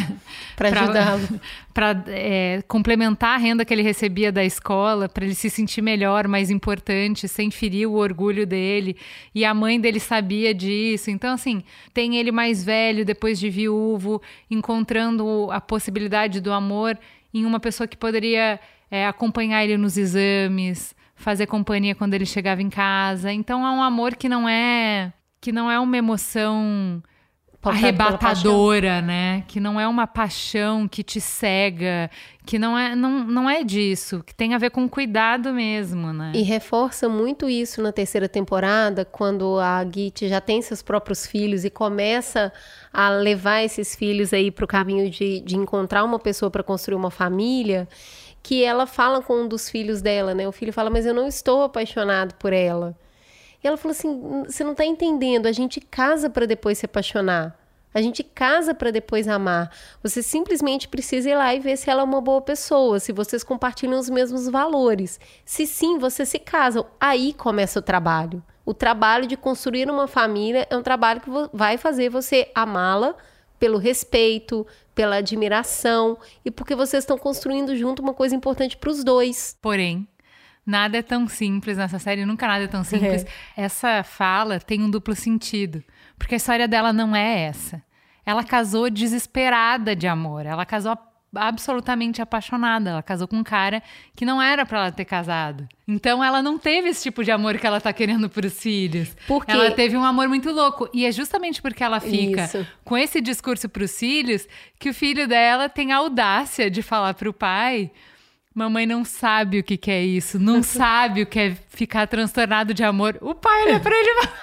para 0.56 0.70
ajudá-lo. 0.70 1.42
para 1.74 2.04
é, 2.08 2.62
complementar 2.68 3.36
a 3.36 3.38
renda 3.38 3.64
que 3.64 3.74
ele 3.74 3.82
recebia 3.82 4.32
da 4.32 4.44
escola 4.44 5.08
para 5.08 5.26
ele 5.26 5.36
se 5.36 5.50
sentir 5.50 5.82
melhor 5.82 6.28
mais 6.28 6.50
importante 6.50 7.28
sem 7.28 7.50
ferir 7.52 7.88
o 7.88 7.94
orgulho 7.94 8.46
dele. 8.46 8.98
E 9.34 9.46
a 9.46 9.54
mãe 9.54 9.80
dele 9.80 10.00
sabia 10.00 10.54
disso. 10.54 11.10
Então 11.10 11.34
assim 11.34 11.64
tem 11.94 12.18
ele 12.18 12.32
mais 12.32 12.64
velho 12.64 13.06
depois 13.06 13.40
de 13.40 13.50
viúvo 13.50 14.22
encontrando 14.50 15.50
a 15.52 15.62
possibilidade 15.62 16.42
do 16.42 16.52
amor 16.52 16.98
em 17.34 17.46
uma 17.46 17.60
pessoa 17.60 17.88
que 17.88 17.96
poderia 17.96 18.60
é, 18.90 19.06
acompanhar 19.06 19.64
ele 19.64 19.78
nos 19.78 19.98
exames 19.98 20.96
fazer 21.20 21.48
companhia 21.48 21.94
quando 21.94 22.14
ele 22.14 22.26
chegava 22.26 22.62
em 22.62 22.70
casa. 22.70 23.32
Então 23.32 23.66
é 23.66 23.70
um 23.70 23.84
amor 23.84 24.16
que 24.16 24.30
não 24.30 24.48
é 24.48 25.14
que 25.42 25.52
não 25.52 25.70
é 25.70 25.80
uma 25.80 25.98
emoção 25.98 27.02
arrebatadora, 27.62 29.02
né? 29.02 29.44
Que 29.48 29.60
não 29.60 29.80
é 29.80 29.88
uma 29.88 30.08
paixão 30.08 30.88
que 30.88 31.04
te 31.04 31.20
cega, 31.20 32.10
que 32.46 32.58
não 32.58 32.78
é, 32.78 32.96
não, 32.96 33.26
não 33.26 33.50
é 33.50 33.64
disso, 33.64 34.24
que 34.26 34.34
tem 34.34 34.54
a 34.54 34.58
ver 34.58 34.72
com 34.72 34.88
cuidado 34.88 35.54
mesmo, 35.54 36.14
né? 36.14 36.32
E 36.34 36.42
reforça 36.42 37.10
muito 37.10 37.50
isso 37.50 37.82
na 37.82 37.92
terceira 37.92 38.30
temporada, 38.30 39.04
quando 39.04 39.60
a 39.60 39.84
Git 39.84 40.30
já 40.30 40.40
tem 40.40 40.62
seus 40.62 40.82
próprios 40.82 41.28
filhos 41.28 41.66
e 41.66 41.70
começa 41.70 42.52
a 42.94 43.10
levar 43.10 43.62
esses 43.62 43.94
filhos 43.94 44.32
aí 44.34 44.52
para 44.52 44.64
o 44.64 44.68
caminho 44.68 45.10
de, 45.10 45.42
de 45.42 45.58
encontrar 45.58 46.06
uma 46.06 46.20
pessoa 46.20 46.50
para 46.50 46.64
construir 46.64 46.96
uma 46.96 47.12
família, 47.12 47.88
que 48.42 48.64
ela 48.64 48.86
fala 48.88 49.22
com 49.22 49.44
um 49.44 49.48
dos 49.48 49.70
filhos 49.70 50.02
dela, 50.02 50.34
né? 50.34 50.48
O 50.48 50.52
filho 50.54 50.72
fala, 50.72 50.90
mas 50.90 51.06
eu 51.06 51.14
não 51.14 51.28
estou 51.28 51.64
apaixonado 51.64 52.36
por 52.36 52.54
ela. 52.54 52.96
E 53.64 53.68
ela 53.68 53.78
falou 53.78 53.92
assim: 53.92 54.44
você 54.46 54.64
não 54.64 54.72
está 54.72 54.86
entendendo, 54.86 55.46
a 55.46 55.52
gente 55.52 55.80
casa 55.80 56.30
para 56.30 56.46
depois 56.46 56.78
se 56.78 56.86
apaixonar. 56.86 57.58
A 57.92 58.02
gente 58.02 58.24
casa 58.24 58.74
para 58.74 58.92
depois 58.92 59.28
amar. 59.28 59.72
Você 60.04 60.22
simplesmente 60.22 60.88
precisa 60.88 61.30
ir 61.30 61.36
lá 61.36 61.54
e 61.56 61.60
ver 61.60 61.76
se 61.76 61.90
ela 61.90 62.02
é 62.02 62.04
uma 62.04 62.22
boa 62.22 62.42
pessoa, 62.42 63.00
se 63.00 63.12
vocês 63.12 63.44
compartilham 63.44 63.98
os 63.98 64.10
mesmos 64.10 64.48
valores. 64.48 65.20
Se 65.44 65.66
sim, 65.66 65.98
vocês 65.98 66.30
se 66.30 66.38
casam. 66.38 66.86
Aí 67.00 67.34
começa 67.34 67.80
o 67.80 67.82
trabalho. 67.82 68.44
O 68.64 68.76
trabalho 68.76 69.26
de 69.26 69.36
construir 69.36 69.90
uma 69.90 70.08
família 70.08 70.68
é 70.70 70.78
um 70.78 70.84
trabalho 70.84 71.20
que 71.20 71.30
vai 71.52 71.78
fazer 71.78 72.10
você 72.10 72.52
amá-la 72.54 73.16
pelo 73.58 73.80
respeito, 73.80 74.66
pela 74.94 75.18
admiração 75.18 76.18
e 76.46 76.52
porque 76.52 76.76
vocês 76.76 77.04
estão 77.04 77.18
construindo 77.18 77.76
junto 77.76 78.02
uma 78.04 78.14
coisa 78.14 78.36
importante 78.36 78.78
para 78.78 78.92
os 78.92 79.04
dois. 79.04 79.58
Porém, 79.60 80.08
Nada 80.70 81.00
é 81.00 81.02
tão 81.02 81.28
simples 81.28 81.78
nessa 81.78 81.98
série, 81.98 82.28
nunca 82.28 82.48
nada 82.48 82.66
é 82.66 82.68
tão 82.68 82.84
simples. 82.84 83.26
É. 83.58 83.64
Essa 83.64 84.04
fala 84.04 84.60
tem 84.60 84.84
um 84.84 84.90
duplo 84.92 85.16
sentido, 85.16 85.84
porque 86.16 86.36
a 86.36 86.38
história 86.38 86.68
dela 86.68 86.94
não 86.94 87.16
é 87.16 87.40
essa. 87.46 87.82
Ela 88.24 88.44
casou 88.44 88.88
desesperada 88.88 89.96
de 89.96 90.08
amor, 90.08 90.46
ela 90.46 90.68
casou 90.68 90.96
absolutamente 91.34 92.22
apaixonada, 92.22 92.92
ela 92.92 93.02
casou 93.02 93.28
com 93.28 93.38
um 93.38 93.44
cara 93.44 93.82
que 94.16 94.24
não 94.24 94.40
era 94.40 94.64
para 94.64 94.78
ela 94.78 94.92
ter 94.92 95.06
casado. 95.06 95.68
Então 95.88 96.24
ela 96.24 96.44
não 96.44 96.60
teve 96.60 96.90
esse 96.90 97.02
tipo 97.02 97.24
de 97.24 97.32
amor 97.32 97.58
que 97.58 97.66
ela 97.66 97.82
tá 97.82 97.92
querendo 97.92 98.30
para 98.30 98.46
os 98.46 98.62
filhos. 98.62 99.18
Porque 99.28 99.52
ela 99.52 99.72
teve 99.72 99.98
um 99.98 100.06
amor 100.06 100.28
muito 100.28 100.52
louco 100.52 100.88
e 100.94 101.04
é 101.04 101.12
justamente 101.12 101.64
porque 101.64 101.84
ela 101.84 102.00
fica 102.00 102.44
Isso. 102.44 102.68
com 102.86 102.96
esse 102.96 103.20
discurso 103.22 103.68
para 103.68 103.84
os 103.84 103.98
filhos 103.98 104.48
que 104.78 104.92
o 104.92 104.94
filho 104.94 105.28
dela 105.28 105.68
tem 105.68 105.92
a 105.92 105.98
audácia 105.98 106.70
de 106.70 106.84
falar 106.84 107.16
para 107.16 107.28
o 107.28 107.34
pai 107.34 107.92
Mamãe 108.60 108.86
não 108.86 109.06
sabe 109.06 109.60
o 109.60 109.64
que, 109.64 109.78
que 109.78 109.90
é 109.90 110.04
isso, 110.04 110.38
não 110.38 110.62
sabe 110.64 111.22
o 111.22 111.26
que 111.26 111.40
é 111.40 111.56
ficar 111.70 112.06
transtornado 112.08 112.74
de 112.74 112.84
amor. 112.84 113.18
O 113.22 113.34
pai 113.34 113.64
olha 113.64 113.80
pra 113.80 113.98
ele 113.98 114.10
e 114.10 114.16
fala: 114.16 114.34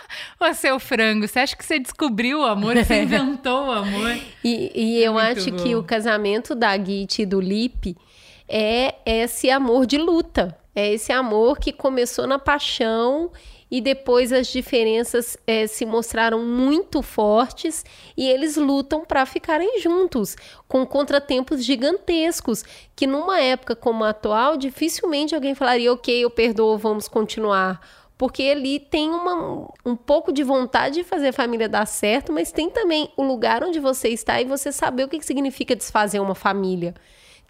Ô 0.50 0.54
seu 0.54 0.80
frango, 0.80 1.28
você 1.28 1.40
acha 1.40 1.54
que 1.54 1.62
você 1.62 1.78
descobriu 1.78 2.40
o 2.40 2.46
amor? 2.46 2.76
Você 2.76 3.02
inventou 3.04 3.66
o 3.66 3.70
amor? 3.70 4.16
E, 4.42 4.72
e 4.74 5.04
eu 5.04 5.18
acho 5.18 5.50
bom. 5.50 5.56
que 5.58 5.76
o 5.76 5.82
casamento 5.82 6.54
da 6.54 6.82
Git 6.82 7.20
e 7.20 7.26
do 7.26 7.38
Lipe 7.38 7.94
é 8.48 8.94
esse 9.04 9.50
amor 9.50 9.84
de 9.84 9.98
luta. 9.98 10.56
É 10.74 10.92
esse 10.92 11.12
amor 11.12 11.58
que 11.58 11.70
começou 11.70 12.26
na 12.26 12.38
paixão 12.38 13.30
e 13.70 13.80
depois 13.80 14.32
as 14.32 14.46
diferenças 14.46 15.36
é, 15.46 15.66
se 15.66 15.84
mostraram 15.84 16.44
muito 16.44 17.02
fortes 17.02 17.84
e 18.16 18.28
eles 18.28 18.56
lutam 18.56 19.04
para 19.04 19.26
ficarem 19.26 19.80
juntos, 19.80 20.36
com 20.68 20.86
contratempos 20.86 21.64
gigantescos, 21.64 22.64
que 22.94 23.06
numa 23.06 23.40
época 23.40 23.74
como 23.74 24.04
a 24.04 24.10
atual, 24.10 24.56
dificilmente 24.56 25.34
alguém 25.34 25.54
falaria, 25.54 25.92
ok, 25.92 26.24
eu 26.24 26.30
perdoo, 26.30 26.78
vamos 26.78 27.08
continuar. 27.08 27.80
Porque 28.16 28.42
ele 28.42 28.80
tem 28.80 29.10
uma, 29.10 29.68
um 29.84 29.94
pouco 29.94 30.32
de 30.32 30.42
vontade 30.42 30.96
de 30.96 31.04
fazer 31.04 31.28
a 31.28 31.32
família 31.32 31.68
dar 31.68 31.86
certo, 31.86 32.32
mas 32.32 32.50
tem 32.50 32.70
também 32.70 33.10
o 33.14 33.22
lugar 33.22 33.62
onde 33.62 33.78
você 33.78 34.08
está 34.08 34.40
e 34.40 34.46
você 34.46 34.72
saber 34.72 35.04
o 35.04 35.08
que 35.08 35.20
significa 35.22 35.76
desfazer 35.76 36.18
uma 36.18 36.34
família 36.34 36.94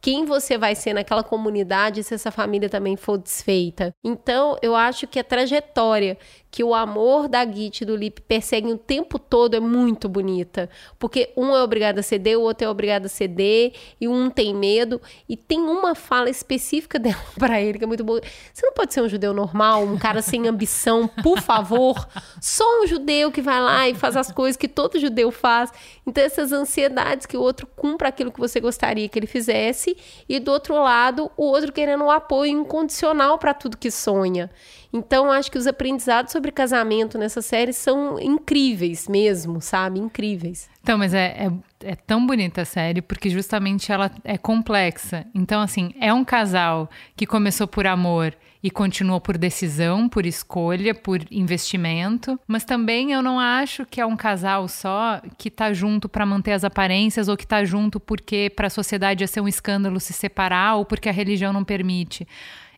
quem 0.06 0.24
você 0.24 0.56
vai 0.56 0.76
ser 0.76 0.92
naquela 0.92 1.24
comunidade 1.24 2.04
se 2.04 2.14
essa 2.14 2.30
família 2.30 2.68
também 2.68 2.94
for 2.94 3.18
desfeita. 3.18 3.92
Então, 4.04 4.56
eu 4.62 4.76
acho 4.76 5.04
que 5.04 5.18
a 5.18 5.24
trajetória 5.24 6.16
que 6.50 6.64
o 6.64 6.74
amor 6.74 7.28
da 7.28 7.44
Git 7.44 7.82
e 7.82 7.84
do 7.84 7.94
Lip 7.94 8.22
perseguem 8.22 8.72
o 8.72 8.78
tempo 8.78 9.18
todo 9.18 9.54
é 9.54 9.60
muito 9.60 10.08
bonita. 10.08 10.70
Porque 10.98 11.30
um 11.36 11.54
é 11.54 11.62
obrigado 11.62 11.98
a 11.98 12.02
ceder, 12.02 12.38
o 12.38 12.42
outro 12.42 12.66
é 12.66 12.70
obrigado 12.70 13.06
a 13.06 13.08
ceder, 13.08 13.74
e 14.00 14.08
um 14.08 14.30
tem 14.30 14.54
medo. 14.54 15.00
E 15.28 15.36
tem 15.36 15.60
uma 15.60 15.94
fala 15.94 16.30
específica 16.30 16.98
dela 17.00 17.20
para 17.38 17.60
ele 17.60 17.78
que 17.78 17.84
é 17.84 17.86
muito 17.86 18.04
boa. 18.04 18.20
Você 18.52 18.64
não 18.64 18.72
pode 18.72 18.94
ser 18.94 19.02
um 19.02 19.08
judeu 19.08 19.34
normal, 19.34 19.84
um 19.84 19.98
cara 19.98 20.22
sem 20.22 20.48
ambição, 20.48 21.06
por 21.22 21.40
favor. 21.40 22.08
Só 22.40 22.64
um 22.82 22.86
judeu 22.86 23.30
que 23.30 23.42
vai 23.42 23.60
lá 23.60 23.88
e 23.88 23.94
faz 23.94 24.16
as 24.16 24.32
coisas 24.32 24.56
que 24.56 24.68
todo 24.68 24.98
judeu 24.98 25.30
faz. 25.30 25.70
Então, 26.06 26.24
essas 26.24 26.52
ansiedades 26.52 27.26
que 27.26 27.36
o 27.36 27.42
outro 27.42 27.66
cumpra 27.76 28.08
aquilo 28.08 28.32
que 28.32 28.40
você 28.40 28.60
gostaria 28.60 29.08
que 29.08 29.18
ele 29.18 29.26
fizesse, 29.26 29.96
e 30.28 30.38
do 30.38 30.50
outro 30.50 30.74
lado, 30.74 31.30
o 31.36 31.44
outro 31.44 31.72
querendo 31.72 32.04
o 32.04 32.10
apoio 32.10 32.50
incondicional 32.52 33.38
para 33.38 33.52
tudo 33.52 33.76
que 33.76 33.90
sonha. 33.90 34.50
Então, 34.96 35.30
acho 35.30 35.50
que 35.50 35.58
os 35.58 35.66
aprendizados 35.66 36.32
sobre 36.32 36.50
casamento 36.50 37.18
nessa 37.18 37.42
série 37.42 37.72
são 37.72 38.18
incríveis 38.18 39.06
mesmo, 39.06 39.60
sabe? 39.60 40.00
Incríveis. 40.00 40.70
Então, 40.82 40.96
mas 40.96 41.12
é, 41.12 41.48
é, 41.82 41.90
é, 41.90 41.94
tão 41.94 42.26
bonita 42.26 42.62
a 42.62 42.64
série 42.64 43.02
porque 43.02 43.28
justamente 43.28 43.92
ela 43.92 44.10
é 44.24 44.38
complexa. 44.38 45.26
Então, 45.34 45.60
assim, 45.60 45.92
é 46.00 46.12
um 46.14 46.24
casal 46.24 46.88
que 47.14 47.26
começou 47.26 47.66
por 47.68 47.86
amor 47.86 48.34
e 48.62 48.70
continuou 48.70 49.20
por 49.20 49.36
decisão, 49.36 50.08
por 50.08 50.24
escolha, 50.24 50.94
por 50.94 51.20
investimento. 51.30 52.38
Mas 52.46 52.64
também 52.64 53.12
eu 53.12 53.22
não 53.22 53.38
acho 53.38 53.84
que 53.84 54.00
é 54.00 54.06
um 54.06 54.16
casal 54.16 54.66
só 54.66 55.20
que 55.36 55.50
tá 55.50 55.72
junto 55.72 56.08
para 56.08 56.26
manter 56.26 56.52
as 56.52 56.64
aparências 56.64 57.28
ou 57.28 57.36
que 57.36 57.46
tá 57.46 57.64
junto 57.64 58.00
porque 58.00 58.50
para 58.56 58.68
a 58.68 58.70
sociedade 58.70 59.22
ia 59.22 59.28
ser 59.28 59.40
um 59.40 59.48
escândalo 59.48 60.00
se 60.00 60.12
separar 60.12 60.76
ou 60.76 60.84
porque 60.84 61.08
a 61.08 61.12
religião 61.12 61.52
não 61.52 61.64
permite. 61.64 62.26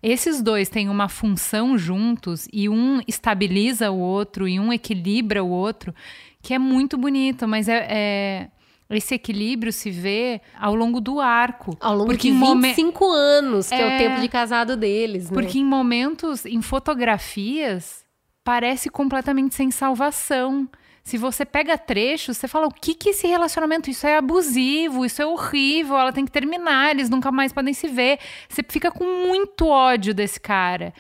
Esses 0.03 0.41
dois 0.43 0.69
têm 0.69 0.89
uma 0.89 1.09
função 1.09 1.77
juntos 1.77 2.49
e 2.53 2.69
um 2.69 3.01
estabiliza 3.07 3.91
o 3.91 3.99
outro 3.99 4.47
e 4.47 4.59
um 4.61 4.73
equilibra 4.73 5.43
o 5.43 5.51
outro, 5.51 5.95
que 6.43 6.55
é 6.55 6.59
muito 6.59 6.97
bonito, 6.97 7.49
mas 7.49 7.69
é, 7.69 7.87
é 7.91 8.49
esse 8.97 9.15
equilíbrio 9.15 9.73
se 9.73 9.91
vê 9.91 10.41
ao 10.59 10.75
longo 10.75 11.01
do 11.01 11.21
arco. 11.21 11.77
Ao 11.81 11.95
longo 11.95 12.07
porque 12.07 12.31
de 12.31 12.39
25 12.39 13.05
momen... 13.05 13.21
anos, 13.21 13.69
que 13.69 13.75
é... 13.75 13.81
é... 13.81 13.95
o 13.95 13.99
tempo 13.99 14.21
de 14.21 14.29
casado 14.29 14.77
deles, 14.77 15.31
né? 15.31 15.35
Porque 15.35 15.59
em 15.59 15.65
momentos, 15.65 16.47
em 16.47 16.63
fotografias, 16.63 18.05
parece 18.43 18.89
completamente 18.89 19.55
sem 19.55 19.71
salvação. 19.71 20.69
Se 21.09 21.17
você 21.17 21.47
pega 21.47 21.79
trechos, 21.79 22.37
você 22.37 22.47
fala: 22.47 22.67
o 22.67 22.71
que 22.71 22.93
que 22.93 23.09
esse 23.09 23.27
relacionamento? 23.27 23.89
Isso 23.89 24.07
é 24.07 24.19
abusivo, 24.19 25.07
isso 25.07 25.23
é 25.23 25.27
horrível, 25.27 25.97
ela 25.97 26.13
tem 26.13 26.27
que 26.27 26.31
terminar, 26.31 26.91
eles 26.91 27.09
nunca 27.09 27.33
mais 27.33 27.51
podem 27.51 27.73
se 27.73 27.89
ver. 27.89 28.19
Você 28.47 28.63
fica 28.63 28.91
com 28.91 29.07
muito 29.27 29.67
ódio 29.67 30.13
desse 30.13 30.39
cara. 30.39 30.93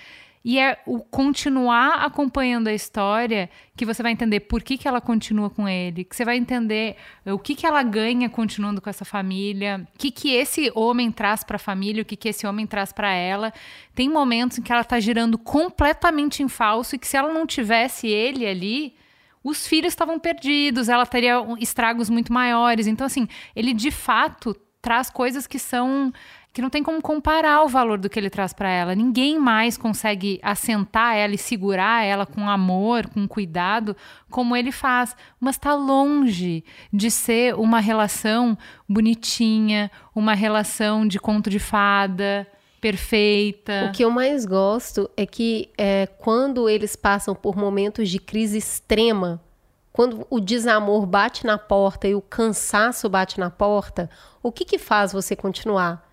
E 0.43 0.59
é 0.59 0.79
o 0.87 1.01
continuar 1.01 2.07
acompanhando 2.07 2.69
a 2.69 2.73
história 2.73 3.51
que 3.77 3.85
você 3.85 4.03
vai 4.03 4.11
entender 4.13 4.41
por 4.41 4.63
que, 4.63 4.79
que 4.79 4.89
ela 4.89 4.99
continua 4.99 5.51
com 5.51 5.69
ele, 5.69 6.05
que 6.05 6.17
você 6.17 6.25
vai 6.25 6.39
entender 6.39 6.97
o 7.27 7.39
que, 7.39 7.55
que 7.55 7.67
ela 7.67 7.83
ganha 7.83 8.31
continuando 8.31 8.81
com 8.81 8.89
essa 8.89 9.05
família, 9.05 9.87
o 9.95 9.99
que, 9.99 10.11
que 10.11 10.33
esse 10.33 10.73
homem 10.75 11.13
traz 11.13 11.45
para 11.45 11.57
a 11.57 11.59
família, 11.59 12.03
o 12.03 12.07
que, 12.07 12.17
que 12.17 12.31
esse 12.31 12.47
homem 12.47 12.67
traz 12.67 12.95
para 12.95 13.13
ela. 13.13 13.53
Tem 13.95 14.09
momentos 14.09 14.57
em 14.57 14.63
que 14.63 14.73
ela 14.73 14.81
está 14.81 14.99
girando 14.99 15.37
completamente 15.37 16.43
em 16.43 16.49
falso 16.49 16.95
e 16.95 16.99
que 16.99 17.07
se 17.07 17.15
ela 17.15 17.31
não 17.31 17.47
tivesse 17.47 18.07
ele 18.07 18.47
ali, 18.47 18.95
os 19.43 19.67
filhos 19.67 19.93
estavam 19.93 20.19
perdidos, 20.19 20.89
ela 20.89 21.07
teria 21.07 21.45
estragos 21.59 22.11
muito 22.11 22.33
maiores. 22.33 22.87
Então, 22.87 23.07
assim, 23.07 23.29
ele 23.55 23.73
de 23.73 23.91
fato 23.91 24.55
traz 24.81 25.11
coisas 25.11 25.47
que 25.47 25.59
são 25.59 26.13
que 26.53 26.63
não 26.63 26.71
tem 26.71 26.83
como 26.83 27.01
comparar 27.01 27.63
o 27.63 27.69
valor 27.69 27.99
do 27.99 28.09
que 28.09 28.19
ele 28.19 28.31
traz 28.31 28.53
para 28.53 28.69
ela. 28.69 28.95
Ninguém 28.95 29.39
mais 29.39 29.77
consegue 29.77 30.41
assentar 30.43 31.15
ela 31.15 31.35
e 31.35 31.39
segurar 31.39 32.03
ela 32.05 32.27
com 32.27 32.49
amor, 32.49 33.07
com 33.07 33.29
cuidado, 33.29 33.97
como 34.29 34.57
ele 34.57 34.73
faz. 34.73 35.15
Mas 35.39 35.55
está 35.55 35.75
longe 35.75 36.65
de 36.93 37.11
ser 37.11 37.55
uma 37.55 37.79
relação 37.79 38.59
bonitinha, 38.89 39.89
uma 40.15 40.35
relação 40.35 41.07
de 41.07 41.21
conto 41.21 41.49
de 41.49 41.61
fada 41.61 42.45
perfeita. 42.81 43.89
O 43.89 43.93
que 43.93 44.05
eu 44.05 44.11
mais 44.11 44.45
gosto 44.45 45.11
é 45.17 45.27
que 45.27 45.71
é, 45.77 46.07
quando 46.19 46.69
eles 46.69 46.97
passam 46.97 47.35
por 47.35 47.57
momentos 47.57 48.09
de 48.09 48.19
crise 48.19 48.59
extrema, 48.59 49.41
quando 49.93 50.27
o 50.31 50.39
desamor 50.39 51.05
bate 51.07 51.45
na 51.45 51.59
porta 51.59 52.07
e 52.07 52.15
o 52.15 52.21
cansaço 52.21 53.09
bate 53.09 53.41
na 53.41 53.51
porta, 53.51 54.09
o 54.43 54.53
que 54.53 54.65
que 54.65 54.79
faz 54.79 55.13
você 55.13 55.35
continuar? 55.35 56.09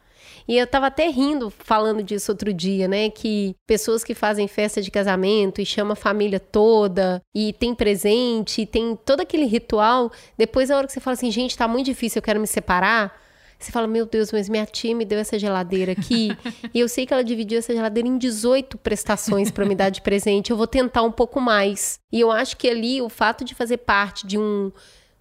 E 0.47 0.57
eu 0.57 0.67
tava 0.67 0.87
até 0.87 1.07
rindo 1.07 1.49
falando 1.49 2.03
disso 2.03 2.31
outro 2.31 2.53
dia, 2.53 2.87
né? 2.87 3.09
Que 3.09 3.55
pessoas 3.65 4.03
que 4.03 4.13
fazem 4.13 4.47
festa 4.47 4.81
de 4.81 4.91
casamento 4.91 5.59
e 5.59 5.65
chama 5.65 5.93
a 5.93 5.95
família 5.95 6.39
toda 6.39 7.21
e 7.33 7.53
tem 7.53 7.73
presente, 7.73 8.61
e 8.61 8.65
tem 8.65 8.95
todo 8.95 9.21
aquele 9.21 9.45
ritual, 9.45 10.11
depois 10.37 10.69
a 10.69 10.77
hora 10.77 10.87
que 10.87 10.93
você 10.93 10.99
fala 10.99 11.13
assim, 11.13 11.31
gente, 11.31 11.57
tá 11.57 11.67
muito 11.67 11.85
difícil, 11.85 12.19
eu 12.19 12.23
quero 12.23 12.39
me 12.39 12.47
separar, 12.47 13.19
você 13.59 13.71
fala, 13.71 13.87
meu 13.87 14.05
Deus, 14.05 14.31
mas 14.31 14.49
minha 14.49 14.65
tia 14.65 14.95
me 14.95 15.05
deu 15.05 15.19
essa 15.19 15.39
geladeira 15.39 15.93
aqui. 15.93 16.29
e 16.73 16.79
eu 16.79 16.87
sei 16.87 17.05
que 17.05 17.13
ela 17.13 17.23
dividiu 17.23 17.59
essa 17.59 17.73
geladeira 17.73 18.07
em 18.07 18.17
18 18.17 18.77
prestações 18.77 19.49
para 19.51 19.65
me 19.65 19.75
dar 19.75 19.89
de 19.89 20.01
presente. 20.01 20.51
Eu 20.51 20.57
vou 20.57 20.67
tentar 20.67 21.03
um 21.03 21.11
pouco 21.11 21.39
mais. 21.39 21.99
E 22.11 22.19
eu 22.19 22.31
acho 22.31 22.57
que 22.57 22.69
ali 22.69 23.01
o 23.01 23.09
fato 23.09 23.43
de 23.43 23.55
fazer 23.55 23.77
parte 23.77 24.27
de 24.27 24.37
um 24.37 24.71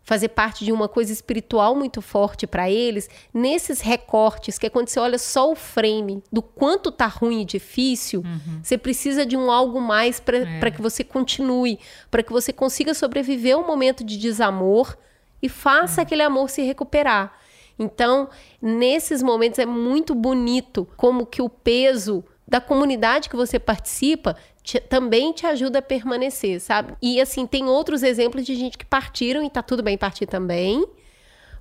fazer 0.04 0.28
parte 0.28 0.64
de 0.64 0.70
uma 0.70 0.86
coisa 0.86 1.10
espiritual 1.12 1.74
muito 1.74 2.02
forte 2.02 2.46
para 2.46 2.70
eles, 2.70 3.08
nesses 3.32 3.80
recortes, 3.80 4.58
que 4.58 4.66
é 4.66 4.70
quando 4.70 4.88
você 4.88 5.00
olha 5.00 5.18
só 5.18 5.50
o 5.50 5.54
frame 5.54 6.22
do 6.30 6.42
quanto 6.42 6.92
tá 6.92 7.06
ruim 7.06 7.40
e 7.40 7.44
difícil, 7.44 8.20
uhum. 8.20 8.60
você 8.62 8.76
precisa 8.76 9.24
de 9.24 9.34
um 9.34 9.50
algo 9.50 9.80
mais 9.80 10.20
para 10.20 10.36
é. 10.36 10.70
que 10.70 10.82
você 10.82 11.02
continue, 11.02 11.80
para 12.10 12.22
que 12.22 12.30
você 12.30 12.52
consiga 12.52 12.92
sobreviver 12.92 13.56
um 13.56 13.66
momento 13.66 14.04
de 14.04 14.18
desamor 14.18 14.94
e 15.42 15.48
faça 15.48 16.00
uhum. 16.00 16.06
aquele 16.06 16.22
amor 16.22 16.50
se 16.50 16.60
recuperar. 16.60 17.32
Então, 17.78 18.28
nesses 18.60 19.22
momentos 19.22 19.58
é 19.58 19.66
muito 19.66 20.14
bonito 20.14 20.88
como 20.96 21.26
que 21.26 21.42
o 21.42 21.48
peso 21.48 22.24
da 22.46 22.60
comunidade 22.60 23.28
que 23.28 23.36
você 23.36 23.58
participa 23.58 24.36
te, 24.62 24.80
também 24.80 25.32
te 25.32 25.46
ajuda 25.46 25.80
a 25.80 25.82
permanecer, 25.82 26.60
sabe? 26.60 26.94
E 27.02 27.20
assim, 27.20 27.46
tem 27.46 27.66
outros 27.66 28.02
exemplos 28.02 28.44
de 28.44 28.54
gente 28.54 28.78
que 28.78 28.84
partiram 28.84 29.42
e 29.44 29.50
tá 29.50 29.62
tudo 29.62 29.82
bem 29.82 29.98
partir 29.98 30.26
também. 30.26 30.84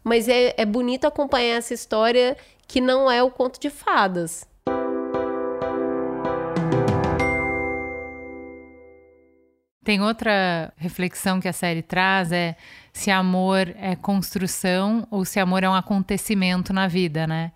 Mas 0.04 0.28
é, 0.28 0.54
é 0.58 0.66
bonito 0.66 1.06
acompanhar 1.06 1.58
essa 1.58 1.74
história 1.74 2.38
que 2.68 2.82
não 2.82 3.10
é 3.10 3.24
o 3.24 3.32
conto 3.32 3.60
de 3.60 3.70
fadas. 3.70 4.46
Tem 9.84 10.02
outra 10.02 10.72
reflexão 10.78 11.40
que 11.40 11.48
a 11.48 11.54
série 11.54 11.82
traz 11.82 12.32
é 12.32 12.56
se 12.92 13.12
amor 13.12 13.74
é 13.78 13.96
construção 13.96 15.08
ou 15.12 15.26
se 15.26 15.40
amor 15.40 15.64
é 15.64 15.70
um 15.70 15.74
acontecimento 15.74 16.72
na 16.72 16.88
vida, 16.88 17.28
né? 17.28 17.52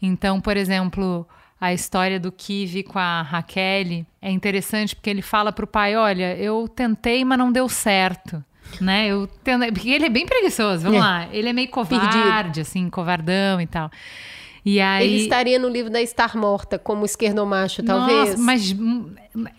Então, 0.00 0.40
por 0.40 0.56
exemplo, 0.56 1.26
a 1.60 1.72
história 1.72 2.18
do 2.18 2.32
Kivi 2.32 2.82
com 2.82 2.98
a 2.98 3.22
Raquel 3.22 4.06
é 4.22 4.30
interessante 4.30 4.94
porque 4.94 5.10
ele 5.10 5.22
fala 5.22 5.52
pro 5.52 5.66
pai: 5.66 5.96
Olha, 5.96 6.36
eu 6.36 6.68
tentei, 6.68 7.24
mas 7.24 7.38
não 7.38 7.52
deu 7.52 7.68
certo. 7.68 8.42
Né? 8.80 9.06
Eu 9.06 9.26
tentei, 9.42 9.72
porque 9.72 9.88
ele 9.88 10.06
é 10.06 10.10
bem 10.10 10.26
preguiçoso, 10.26 10.84
vamos 10.84 10.98
é. 10.98 11.00
lá. 11.00 11.28
Ele 11.32 11.48
é 11.48 11.52
meio 11.52 11.68
covarde, 11.68 12.18
Perdido. 12.18 12.60
assim, 12.60 12.90
covardão 12.90 13.60
e 13.60 13.66
tal. 13.66 13.90
E 14.64 14.80
aí... 14.80 15.06
Ele 15.06 15.22
estaria 15.22 15.58
no 15.58 15.68
livro 15.68 15.90
da 15.90 16.00
Estar 16.00 16.36
Morta, 16.36 16.78
como 16.78 17.04
esquerdomacho, 17.04 17.82
talvez. 17.82 18.30
Nossa, 18.30 18.42
mas 18.42 18.76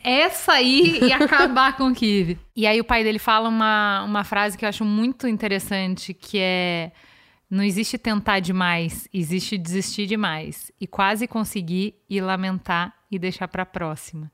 essa 0.03 0.53
aí 0.53 0.99
ia 1.03 1.17
acabar 1.17 1.75
com 1.77 1.87
o 1.87 1.93
Kivi. 1.95 2.37
E 2.55 2.67
aí 2.67 2.79
o 2.79 2.83
pai 2.83 3.03
dele 3.03 3.19
fala 3.19 3.49
uma, 3.49 4.03
uma 4.03 4.23
frase 4.23 4.57
que 4.57 4.65
eu 4.65 4.69
acho 4.69 4.83
muito 4.83 5.27
interessante, 5.27 6.13
que 6.13 6.39
é 6.39 6.91
não 7.49 7.63
existe 7.63 7.97
tentar 7.97 8.39
demais, 8.39 9.07
existe 9.11 9.57
desistir 9.57 10.05
demais 10.05 10.71
e 10.79 10.85
quase 10.85 11.27
conseguir 11.27 11.95
e 12.07 12.21
lamentar 12.21 12.93
e 13.09 13.17
deixar 13.17 13.47
para 13.47 13.65
próxima. 13.65 14.31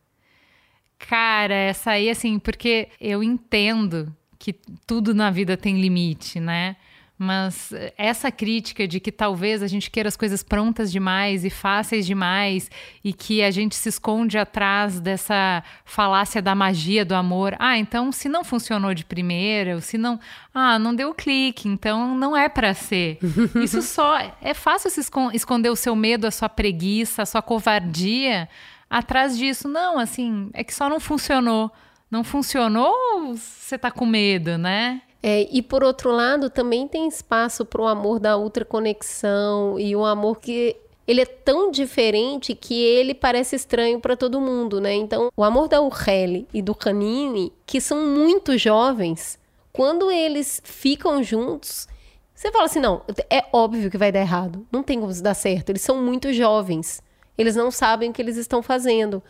Cara, 0.97 1.55
essa 1.55 1.91
aí 1.91 2.09
assim, 2.09 2.37
porque 2.37 2.89
eu 2.99 3.23
entendo 3.23 4.13
que 4.37 4.53
tudo 4.85 5.13
na 5.13 5.31
vida 5.31 5.55
tem 5.55 5.79
limite, 5.79 6.39
né? 6.39 6.75
Mas 7.17 7.71
essa 7.97 8.29
crítica 8.29 8.85
de 8.85 8.99
que 8.99 9.09
talvez 9.09 9.63
a 9.63 9.67
gente 9.67 9.89
queira 9.89 10.09
as 10.09 10.17
coisas 10.17 10.43
prontas 10.43 10.91
demais 10.91 11.45
e 11.45 11.49
fáceis 11.49 12.05
demais 12.05 12.69
e 13.01 13.13
que 13.13 13.41
a 13.41 13.49
gente 13.51 13.73
se 13.73 13.87
esconde 13.87 14.37
atrás 14.37 14.99
dessa 14.99 15.63
falácia 15.85 16.41
da 16.41 16.53
magia 16.53 17.05
do 17.05 17.15
amor. 17.15 17.55
Ah, 17.57 17.77
então 17.77 18.11
se 18.11 18.27
não 18.27 18.43
funcionou 18.43 18.93
de 18.93 19.05
primeira, 19.05 19.75
ou 19.75 19.81
se 19.81 19.97
não, 19.97 20.19
ah, 20.53 20.77
não 20.77 20.93
deu 20.93 21.13
clique, 21.13 21.69
então 21.69 22.17
não 22.17 22.35
é 22.35 22.49
para 22.49 22.73
ser. 22.73 23.17
Isso 23.63 23.81
só 23.81 24.17
é 24.41 24.53
fácil 24.53 24.89
se 24.89 25.01
esconder 25.33 25.69
o 25.69 25.75
seu 25.75 25.95
medo, 25.95 26.27
a 26.27 26.31
sua 26.31 26.49
preguiça, 26.49 27.21
a 27.21 27.25
sua 27.25 27.41
covardia 27.41 28.49
atrás 28.89 29.37
disso. 29.37 29.69
Não, 29.69 29.97
assim, 29.97 30.49
é 30.53 30.65
que 30.65 30.73
só 30.73 30.89
não 30.89 30.99
funcionou. 30.99 31.71
Não 32.11 32.23
funcionou, 32.23 32.93
você 33.35 33.77
tá 33.77 33.89
com 33.89 34.05
medo, 34.05 34.57
né? 34.57 35.01
É, 35.27 35.47
e 35.51 35.59
por 35.63 35.83
outro 35.83 36.11
lado, 36.11 36.51
também 36.51 36.87
tem 36.87 37.07
espaço 37.07 37.65
para 37.65 37.81
o 37.81 37.87
amor 37.87 38.19
da 38.19 38.37
ultraconexão 38.37 39.79
e 39.79 39.95
um 39.95 40.05
amor 40.05 40.39
que 40.39 40.77
ele 41.07 41.19
é 41.19 41.25
tão 41.25 41.71
diferente 41.71 42.53
que 42.53 42.79
ele 42.79 43.15
parece 43.15 43.55
estranho 43.55 43.99
para 43.99 44.15
todo 44.15 44.39
mundo, 44.39 44.79
né? 44.79 44.93
Então, 44.93 45.31
o 45.35 45.43
amor 45.43 45.67
da 45.67 45.81
Urreli 45.81 46.47
e 46.53 46.61
do 46.61 46.75
Canini, 46.75 47.51
que 47.65 47.81
são 47.81 48.05
muito 48.05 48.55
jovens, 48.55 49.39
quando 49.73 50.11
eles 50.11 50.61
ficam 50.63 51.23
juntos, 51.23 51.87
você 52.35 52.51
fala 52.51 52.65
assim: 52.65 52.79
não, 52.79 53.01
é 53.27 53.45
óbvio 53.51 53.89
que 53.89 53.97
vai 53.97 54.11
dar 54.11 54.19
errado, 54.19 54.63
não 54.71 54.83
tem 54.83 54.99
como 54.99 55.11
dar 55.23 55.33
certo. 55.33 55.71
Eles 55.71 55.81
são 55.81 56.03
muito 56.03 56.31
jovens, 56.33 57.01
eles 57.35 57.55
não 57.55 57.71
sabem 57.71 58.11
o 58.11 58.13
que 58.13 58.21
eles 58.21 58.37
estão 58.37 58.61
fazendo. 58.61 59.23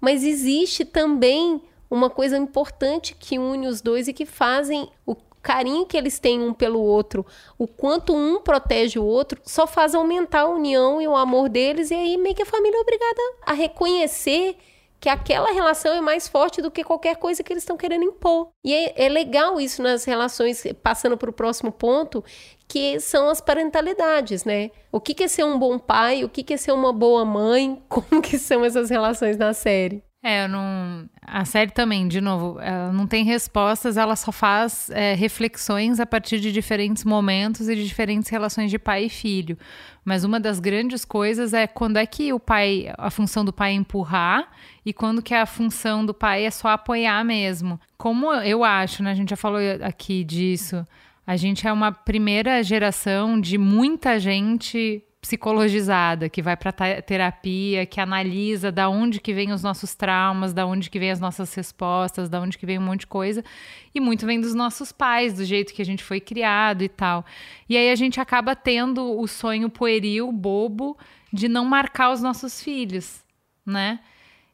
Mas 0.00 0.24
existe 0.24 0.84
também 0.84 1.62
uma 1.88 2.10
coisa 2.10 2.36
importante 2.36 3.14
que 3.16 3.38
une 3.38 3.68
os 3.68 3.80
dois 3.80 4.08
e 4.08 4.12
que 4.12 4.26
fazem 4.26 4.90
o 5.06 5.14
carinho 5.46 5.86
que 5.86 5.96
eles 5.96 6.18
têm 6.18 6.40
um 6.40 6.52
pelo 6.52 6.80
outro, 6.80 7.24
o 7.56 7.68
quanto 7.68 8.12
um 8.12 8.40
protege 8.40 8.98
o 8.98 9.04
outro, 9.04 9.40
só 9.44 9.64
faz 9.64 9.94
aumentar 9.94 10.40
a 10.40 10.48
união 10.48 11.00
e 11.00 11.06
o 11.06 11.14
amor 11.14 11.48
deles, 11.48 11.92
e 11.92 11.94
aí 11.94 12.16
meio 12.16 12.34
que 12.34 12.42
a 12.42 12.46
família 12.46 12.76
é 12.76 12.80
obrigada 12.80 13.20
a 13.42 13.52
reconhecer 13.52 14.56
que 14.98 15.08
aquela 15.08 15.52
relação 15.52 15.92
é 15.92 16.00
mais 16.00 16.26
forte 16.26 16.60
do 16.60 16.68
que 16.68 16.82
qualquer 16.82 17.14
coisa 17.14 17.44
que 17.44 17.52
eles 17.52 17.62
estão 17.62 17.76
querendo 17.76 18.02
impor. 18.02 18.48
E 18.64 18.74
é, 18.74 19.06
é 19.06 19.08
legal 19.08 19.60
isso 19.60 19.80
nas 19.80 20.04
relações, 20.04 20.64
passando 20.82 21.16
para 21.16 21.30
o 21.30 21.32
próximo 21.32 21.70
ponto, 21.70 22.24
que 22.66 22.98
são 22.98 23.28
as 23.28 23.40
parentalidades, 23.40 24.44
né? 24.44 24.72
O 24.90 25.00
que, 25.00 25.14
que 25.14 25.22
é 25.24 25.28
ser 25.28 25.44
um 25.44 25.56
bom 25.56 25.78
pai, 25.78 26.24
o 26.24 26.28
que, 26.28 26.42
que 26.42 26.54
é 26.54 26.56
ser 26.56 26.72
uma 26.72 26.92
boa 26.92 27.24
mãe, 27.24 27.80
como 27.88 28.20
que 28.20 28.36
são 28.36 28.64
essas 28.64 28.90
relações 28.90 29.36
na 29.36 29.52
série. 29.52 30.02
É, 30.28 30.48
não. 30.48 31.08
A 31.22 31.44
série 31.44 31.70
também, 31.70 32.08
de 32.08 32.20
novo, 32.20 32.58
ela 32.58 32.92
não 32.92 33.06
tem 33.06 33.24
respostas, 33.24 33.96
ela 33.96 34.16
só 34.16 34.32
faz 34.32 34.90
é, 34.90 35.14
reflexões 35.14 36.00
a 36.00 36.06
partir 36.06 36.40
de 36.40 36.50
diferentes 36.50 37.04
momentos 37.04 37.68
e 37.68 37.76
de 37.76 37.86
diferentes 37.86 38.28
relações 38.28 38.68
de 38.68 38.76
pai 38.76 39.04
e 39.04 39.08
filho. 39.08 39.56
Mas 40.04 40.24
uma 40.24 40.40
das 40.40 40.58
grandes 40.58 41.04
coisas 41.04 41.54
é 41.54 41.68
quando 41.68 41.96
é 41.96 42.04
que 42.04 42.32
o 42.32 42.40
pai, 42.40 42.92
a 42.98 43.08
função 43.08 43.44
do 43.44 43.52
pai 43.52 43.70
é 43.70 43.74
empurrar 43.74 44.48
e 44.84 44.92
quando 44.92 45.22
que 45.22 45.32
a 45.32 45.46
função 45.46 46.04
do 46.04 46.12
pai 46.12 46.44
é 46.44 46.50
só 46.50 46.70
apoiar 46.70 47.24
mesmo. 47.24 47.78
Como 47.96 48.32
eu 48.32 48.64
acho, 48.64 49.04
né? 49.04 49.12
A 49.12 49.14
gente 49.14 49.30
já 49.30 49.36
falou 49.36 49.60
aqui 49.80 50.24
disso. 50.24 50.84
A 51.24 51.36
gente 51.36 51.68
é 51.68 51.72
uma 51.72 51.92
primeira 51.92 52.64
geração 52.64 53.40
de 53.40 53.56
muita 53.56 54.18
gente 54.18 55.05
psicologizada, 55.26 56.28
que 56.28 56.40
vai 56.40 56.56
para 56.56 56.70
terapia, 57.02 57.84
que 57.84 58.00
analisa 58.00 58.70
da 58.70 58.88
onde 58.88 59.20
que 59.20 59.34
vem 59.34 59.50
os 59.50 59.60
nossos 59.60 59.92
traumas, 59.92 60.54
da 60.54 60.64
onde 60.64 60.88
que 60.88 61.00
vem 61.00 61.10
as 61.10 61.18
nossas 61.18 61.52
respostas, 61.52 62.28
da 62.28 62.40
onde 62.40 62.56
que 62.56 62.64
vem 62.64 62.78
um 62.78 62.82
monte 62.82 63.00
de 63.00 63.06
coisa, 63.08 63.44
e 63.92 63.98
muito 63.98 64.24
vem 64.24 64.40
dos 64.40 64.54
nossos 64.54 64.92
pais, 64.92 65.34
do 65.34 65.44
jeito 65.44 65.74
que 65.74 65.82
a 65.82 65.84
gente 65.84 66.04
foi 66.04 66.20
criado 66.20 66.82
e 66.82 66.88
tal. 66.88 67.24
E 67.68 67.76
aí 67.76 67.90
a 67.90 67.96
gente 67.96 68.20
acaba 68.20 68.54
tendo 68.54 69.18
o 69.18 69.26
sonho 69.26 69.68
pueril, 69.68 70.30
bobo, 70.30 70.96
de 71.32 71.48
não 71.48 71.64
marcar 71.64 72.12
os 72.12 72.22
nossos 72.22 72.62
filhos, 72.62 73.24
né? 73.66 73.98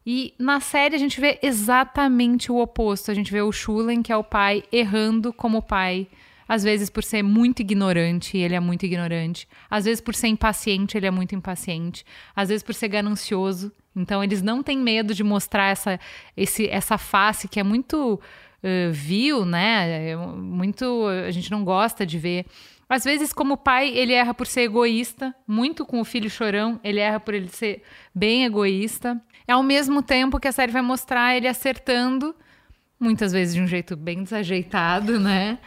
E 0.06 0.34
na 0.38 0.58
série 0.58 0.96
a 0.96 0.98
gente 0.98 1.20
vê 1.20 1.38
exatamente 1.42 2.50
o 2.50 2.58
oposto. 2.58 3.10
A 3.10 3.14
gente 3.14 3.30
vê 3.30 3.42
o 3.42 3.52
Shulen, 3.52 4.02
que 4.02 4.10
é 4.10 4.16
o 4.16 4.24
pai, 4.24 4.64
errando 4.72 5.34
como 5.34 5.60
pai, 5.60 6.08
às 6.52 6.62
vezes 6.62 6.90
por 6.90 7.02
ser 7.02 7.22
muito 7.22 7.60
ignorante, 7.60 8.36
ele 8.36 8.54
é 8.54 8.60
muito 8.60 8.84
ignorante. 8.84 9.48
Às 9.70 9.86
vezes 9.86 10.02
por 10.02 10.14
ser 10.14 10.28
impaciente, 10.28 10.98
ele 10.98 11.06
é 11.06 11.10
muito 11.10 11.34
impaciente. 11.34 12.04
Às 12.36 12.50
vezes 12.50 12.62
por 12.62 12.74
ser 12.74 12.88
ganancioso. 12.88 13.72
Então 13.96 14.22
eles 14.22 14.42
não 14.42 14.62
têm 14.62 14.76
medo 14.76 15.14
de 15.14 15.24
mostrar 15.24 15.68
essa, 15.68 15.98
esse, 16.36 16.68
essa 16.68 16.98
face 16.98 17.48
que 17.48 17.58
é 17.58 17.62
muito 17.62 18.20
uh, 18.62 18.92
vil, 18.92 19.46
né? 19.46 20.10
É 20.10 20.14
muito 20.14 21.06
a 21.26 21.30
gente 21.30 21.50
não 21.50 21.64
gosta 21.64 22.04
de 22.04 22.18
ver. 22.18 22.44
Às 22.86 23.04
vezes, 23.04 23.32
como 23.32 23.56
pai, 23.56 23.88
ele 23.88 24.12
erra 24.12 24.34
por 24.34 24.46
ser 24.46 24.60
egoísta, 24.60 25.34
muito 25.48 25.86
com 25.86 26.02
o 26.02 26.04
filho 26.04 26.28
chorão, 26.28 26.78
ele 26.84 27.00
erra 27.00 27.18
por 27.18 27.32
ele 27.32 27.48
ser 27.48 27.82
bem 28.14 28.44
egoísta. 28.44 29.18
Ao 29.48 29.62
mesmo 29.62 30.02
tempo 30.02 30.38
que 30.38 30.48
a 30.48 30.52
série 30.52 30.70
vai 30.70 30.82
mostrar 30.82 31.34
ele 31.34 31.48
acertando, 31.48 32.36
muitas 33.00 33.32
vezes 33.32 33.54
de 33.54 33.62
um 33.62 33.66
jeito 33.66 33.96
bem 33.96 34.22
desajeitado, 34.22 35.18
né? 35.18 35.58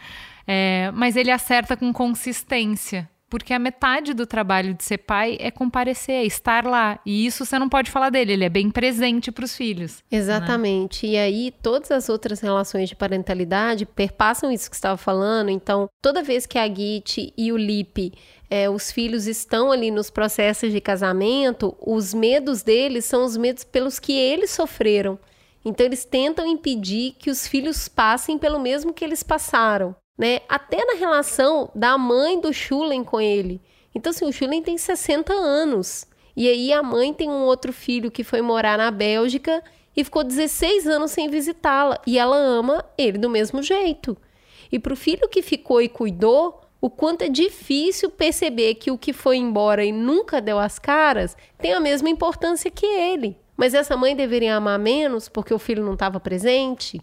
É, 0.46 0.90
mas 0.94 1.16
ele 1.16 1.30
acerta 1.30 1.76
com 1.76 1.92
consistência. 1.92 3.08
Porque 3.28 3.52
a 3.52 3.58
metade 3.58 4.14
do 4.14 4.24
trabalho 4.24 4.72
de 4.72 4.84
ser 4.84 4.98
pai 4.98 5.36
é 5.40 5.50
comparecer, 5.50 6.14
é 6.14 6.24
estar 6.24 6.64
lá. 6.64 7.00
E 7.04 7.26
isso 7.26 7.44
você 7.44 7.58
não 7.58 7.68
pode 7.68 7.90
falar 7.90 8.08
dele, 8.08 8.32
ele 8.32 8.44
é 8.44 8.48
bem 8.48 8.70
presente 8.70 9.32
para 9.32 9.44
os 9.44 9.56
filhos. 9.56 9.96
Né? 10.10 10.18
Exatamente. 10.18 11.06
Né? 11.06 11.12
E 11.12 11.18
aí, 11.18 11.54
todas 11.60 11.90
as 11.90 12.08
outras 12.08 12.40
relações 12.40 12.88
de 12.88 12.94
parentalidade 12.94 13.84
perpassam 13.84 14.52
isso 14.52 14.70
que 14.70 14.76
você 14.76 14.78
estava 14.78 14.96
falando. 14.96 15.50
Então, 15.50 15.88
toda 16.00 16.22
vez 16.22 16.46
que 16.46 16.56
a 16.56 16.72
Git 16.72 17.32
e 17.36 17.50
o 17.50 17.56
Lipe 17.56 18.12
é, 18.48 18.70
os 18.70 18.92
filhos 18.92 19.26
estão 19.26 19.72
ali 19.72 19.90
nos 19.90 20.08
processos 20.08 20.70
de 20.70 20.80
casamento, 20.80 21.76
os 21.80 22.14
medos 22.14 22.62
deles 22.62 23.04
são 23.04 23.24
os 23.24 23.36
medos 23.36 23.64
pelos 23.64 23.98
que 23.98 24.12
eles 24.12 24.50
sofreram. 24.50 25.18
Então 25.64 25.84
eles 25.84 26.04
tentam 26.04 26.46
impedir 26.46 27.16
que 27.18 27.28
os 27.28 27.48
filhos 27.48 27.88
passem 27.88 28.38
pelo 28.38 28.60
mesmo 28.60 28.94
que 28.94 29.04
eles 29.04 29.24
passaram 29.24 29.96
né? 30.16 30.40
Até 30.48 30.84
na 30.84 30.94
relação 30.94 31.70
da 31.74 31.98
mãe 31.98 32.40
do 32.40 32.52
Schulen 32.52 33.04
com 33.04 33.20
ele. 33.20 33.60
Então, 33.94 34.10
assim, 34.10 34.24
o 34.24 34.32
Schulen 34.32 34.62
tem 34.62 34.78
60 34.78 35.32
anos. 35.32 36.06
E 36.36 36.48
aí 36.48 36.72
a 36.72 36.82
mãe 36.82 37.14
tem 37.14 37.30
um 37.30 37.44
outro 37.44 37.72
filho 37.72 38.10
que 38.10 38.22
foi 38.22 38.42
morar 38.42 38.76
na 38.76 38.90
Bélgica 38.90 39.62
e 39.96 40.04
ficou 40.04 40.22
16 40.22 40.86
anos 40.86 41.10
sem 41.10 41.28
visitá-la. 41.28 41.98
E 42.06 42.18
ela 42.18 42.36
ama 42.36 42.84
ele 42.98 43.18
do 43.18 43.30
mesmo 43.30 43.62
jeito. 43.62 44.16
E 44.70 44.78
para 44.78 44.92
o 44.92 44.96
filho 44.96 45.28
que 45.28 45.42
ficou 45.42 45.80
e 45.80 45.88
cuidou, 45.88 46.60
o 46.80 46.90
quanto 46.90 47.22
é 47.22 47.28
difícil 47.28 48.10
perceber 48.10 48.74
que 48.74 48.90
o 48.90 48.98
que 48.98 49.12
foi 49.12 49.36
embora 49.36 49.84
e 49.84 49.92
nunca 49.92 50.40
deu 50.40 50.58
as 50.58 50.78
caras 50.78 51.36
tem 51.58 51.72
a 51.72 51.80
mesma 51.80 52.10
importância 52.10 52.70
que 52.70 52.84
ele. 52.84 53.36
Mas 53.56 53.72
essa 53.72 53.96
mãe 53.96 54.14
deveria 54.14 54.56
amar 54.56 54.78
menos 54.78 55.28
porque 55.28 55.54
o 55.54 55.58
filho 55.58 55.84
não 55.84 55.94
estava 55.94 56.20
presente? 56.20 57.00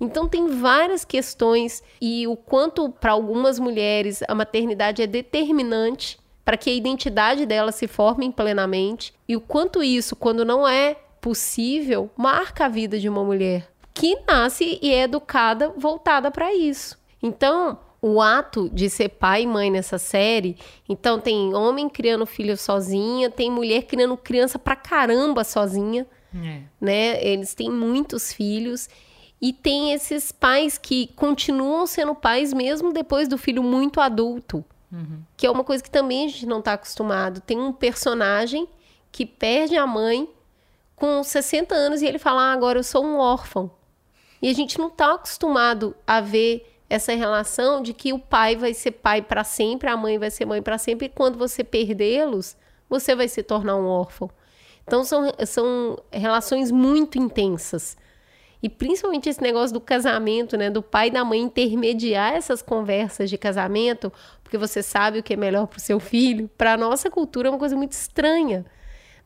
Então 0.00 0.28
tem 0.28 0.46
várias 0.60 1.04
questões 1.04 1.82
e 2.00 2.26
o 2.26 2.36
quanto 2.36 2.88
para 2.88 3.12
algumas 3.12 3.58
mulheres 3.58 4.22
a 4.28 4.34
maternidade 4.34 5.02
é 5.02 5.06
determinante 5.06 6.18
para 6.44 6.56
que 6.56 6.70
a 6.70 6.74
identidade 6.74 7.44
dela 7.44 7.72
se 7.72 7.86
forme 7.86 8.32
plenamente 8.32 9.12
e 9.28 9.36
o 9.36 9.40
quanto 9.40 9.82
isso, 9.82 10.16
quando 10.16 10.44
não 10.44 10.66
é 10.66 10.96
possível, 11.20 12.10
marca 12.16 12.66
a 12.66 12.68
vida 12.68 12.98
de 12.98 13.08
uma 13.08 13.24
mulher 13.24 13.68
que 13.98 14.16
nasce 14.28 14.78
e 14.80 14.92
é 14.92 15.02
educada 15.02 15.72
voltada 15.76 16.30
para 16.30 16.54
isso. 16.54 16.96
Então, 17.20 17.76
o 18.00 18.20
ato 18.20 18.70
de 18.70 18.88
ser 18.88 19.08
pai 19.08 19.42
e 19.42 19.46
mãe 19.46 19.72
nessa 19.72 19.98
série, 19.98 20.56
então 20.88 21.18
tem 21.18 21.52
homem 21.52 21.88
criando 21.88 22.24
filho 22.24 22.56
sozinha, 22.56 23.28
tem 23.28 23.50
mulher 23.50 23.82
criando 23.82 24.16
criança 24.16 24.56
pra 24.56 24.76
caramba 24.76 25.42
sozinha, 25.42 26.06
é. 26.32 26.60
né? 26.80 27.24
Eles 27.24 27.54
têm 27.54 27.70
muitos 27.70 28.32
filhos 28.32 28.88
e 29.40 29.52
tem 29.52 29.92
esses 29.92 30.32
pais 30.32 30.76
que 30.76 31.08
continuam 31.14 31.86
sendo 31.86 32.14
pais 32.14 32.52
mesmo 32.52 32.92
depois 32.92 33.28
do 33.28 33.38
filho 33.38 33.62
muito 33.62 34.00
adulto. 34.00 34.64
Uhum. 34.90 35.22
Que 35.36 35.46
é 35.46 35.50
uma 35.50 35.62
coisa 35.62 35.82
que 35.82 35.90
também 35.90 36.26
a 36.26 36.28
gente 36.28 36.46
não 36.46 36.58
está 36.58 36.72
acostumado. 36.72 37.40
Tem 37.40 37.58
um 37.58 37.72
personagem 37.72 38.68
que 39.12 39.24
perde 39.24 39.76
a 39.76 39.86
mãe 39.86 40.28
com 40.96 41.22
60 41.22 41.74
anos 41.74 42.02
e 42.02 42.06
ele 42.06 42.18
fala: 42.18 42.42
ah, 42.42 42.52
agora 42.52 42.78
eu 42.78 42.84
sou 42.84 43.04
um 43.04 43.18
órfão. 43.18 43.70
E 44.42 44.48
a 44.48 44.52
gente 44.52 44.78
não 44.78 44.88
está 44.88 45.14
acostumado 45.14 45.94
a 46.06 46.20
ver 46.20 46.66
essa 46.88 47.12
relação 47.12 47.82
de 47.82 47.92
que 47.92 48.12
o 48.12 48.18
pai 48.18 48.56
vai 48.56 48.72
ser 48.72 48.92
pai 48.92 49.20
para 49.20 49.44
sempre, 49.44 49.90
a 49.90 49.96
mãe 49.96 50.18
vai 50.18 50.30
ser 50.30 50.46
mãe 50.46 50.62
para 50.62 50.78
sempre, 50.78 51.06
e 51.06 51.10
quando 51.10 51.36
você 51.36 51.62
perdê-los, 51.62 52.56
você 52.88 53.14
vai 53.14 53.28
se 53.28 53.42
tornar 53.42 53.76
um 53.76 53.86
órfão. 53.86 54.30
Então 54.86 55.04
são, 55.04 55.30
são 55.46 55.98
relações 56.10 56.70
muito 56.70 57.18
intensas. 57.18 57.96
E 58.62 58.68
principalmente 58.68 59.28
esse 59.28 59.40
negócio 59.40 59.72
do 59.72 59.80
casamento, 59.80 60.56
né? 60.56 60.68
Do 60.68 60.82
pai 60.82 61.08
e 61.08 61.10
da 61.10 61.24
mãe 61.24 61.40
intermediar 61.40 62.34
essas 62.34 62.60
conversas 62.60 63.30
de 63.30 63.38
casamento, 63.38 64.12
porque 64.42 64.58
você 64.58 64.82
sabe 64.82 65.18
o 65.18 65.22
que 65.22 65.34
é 65.34 65.36
melhor 65.36 65.66
para 65.66 65.78
o 65.78 65.80
seu 65.80 66.00
filho. 66.00 66.50
Para 66.58 66.72
a 66.72 66.76
nossa 66.76 67.10
cultura 67.10 67.48
é 67.48 67.50
uma 67.50 67.58
coisa 67.58 67.76
muito 67.76 67.92
estranha. 67.92 68.64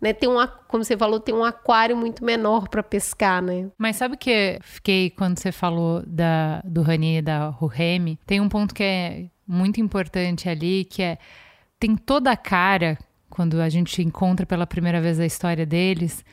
Né, 0.01 0.13
tem 0.13 0.29
um, 0.29 0.35
como 0.67 0.83
você 0.83 0.97
falou, 0.97 1.21
tem 1.21 1.33
um 1.33 1.45
aquário 1.45 1.97
muito 1.97 2.25
menor 2.25 2.69
para 2.69 2.83
pescar, 2.83 3.41
né? 3.41 3.71
Mas 3.79 3.95
sabe 3.95 4.17
o 4.17 4.19
que 4.19 4.59
fiquei 4.61 5.11
quando 5.11 5.39
você 5.39 5.53
falou 5.53 6.03
da, 6.05 6.61
do 6.65 6.83
Rani 6.83 7.19
e 7.19 7.23
da 7.23 7.47
Ruhemi? 7.51 8.19
Tem 8.27 8.41
um 8.41 8.49
ponto 8.49 8.75
que 8.75 8.83
é 8.83 9.27
muito 9.47 9.81
importante 9.81 10.49
ali, 10.49 10.85
que 10.85 11.03
é 11.03 11.19
tem 11.79 11.95
toda 11.95 12.33
a 12.33 12.37
cara 12.37 12.99
quando 13.31 13.61
a 13.61 13.69
gente 13.69 14.03
encontra 14.03 14.45
pela 14.45 14.67
primeira 14.67 15.01
vez 15.01 15.21
a 15.21 15.25
história 15.25 15.65
deles, 15.65 16.25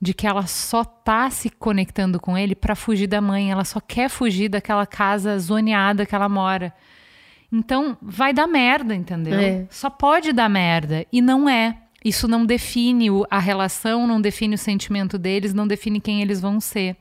de 0.00 0.12
que 0.12 0.26
ela 0.26 0.46
só 0.46 0.84
tá 0.84 1.30
se 1.30 1.48
conectando 1.48 2.20
com 2.20 2.36
ele 2.36 2.54
para 2.54 2.74
fugir 2.74 3.06
da 3.06 3.20
mãe, 3.20 3.50
ela 3.50 3.64
só 3.64 3.80
quer 3.80 4.10
fugir 4.10 4.48
daquela 4.48 4.86
casa 4.86 5.38
zoneada 5.38 6.04
que 6.04 6.14
ela 6.14 6.28
mora. 6.28 6.72
Então, 7.50 7.96
vai 8.02 8.32
dar 8.32 8.46
merda, 8.46 8.94
entendeu? 8.94 9.38
É. 9.38 9.66
Só 9.70 9.88
pode 9.88 10.32
dar 10.32 10.48
merda 10.48 11.06
e 11.12 11.22
não 11.22 11.48
é. 11.48 11.78
Isso 12.04 12.28
não 12.28 12.44
define 12.44 13.08
a 13.30 13.38
relação, 13.38 14.06
não 14.06 14.20
define 14.20 14.54
o 14.54 14.58
sentimento 14.58 15.18
deles, 15.18 15.54
não 15.54 15.66
define 15.66 16.00
quem 16.00 16.22
eles 16.22 16.40
vão 16.40 16.60
ser. 16.60 16.96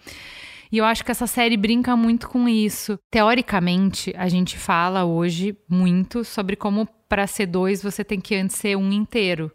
E 0.71 0.77
eu 0.77 0.85
acho 0.85 1.03
que 1.03 1.11
essa 1.11 1.27
série 1.27 1.57
brinca 1.57 1.95
muito 1.95 2.27
com 2.27 2.47
isso. 2.47 2.97
Teoricamente, 3.11 4.13
a 4.17 4.27
gente 4.27 4.57
fala 4.57 5.03
hoje 5.03 5.55
muito 5.69 6.23
sobre 6.23 6.55
como 6.55 6.87
para 7.07 7.27
ser 7.27 7.45
dois 7.45 7.83
você 7.83 8.03
tem 8.03 8.19
que 8.19 8.35
antes 8.35 8.55
ser 8.55 8.75
um 8.75 8.91
inteiro 8.91 9.51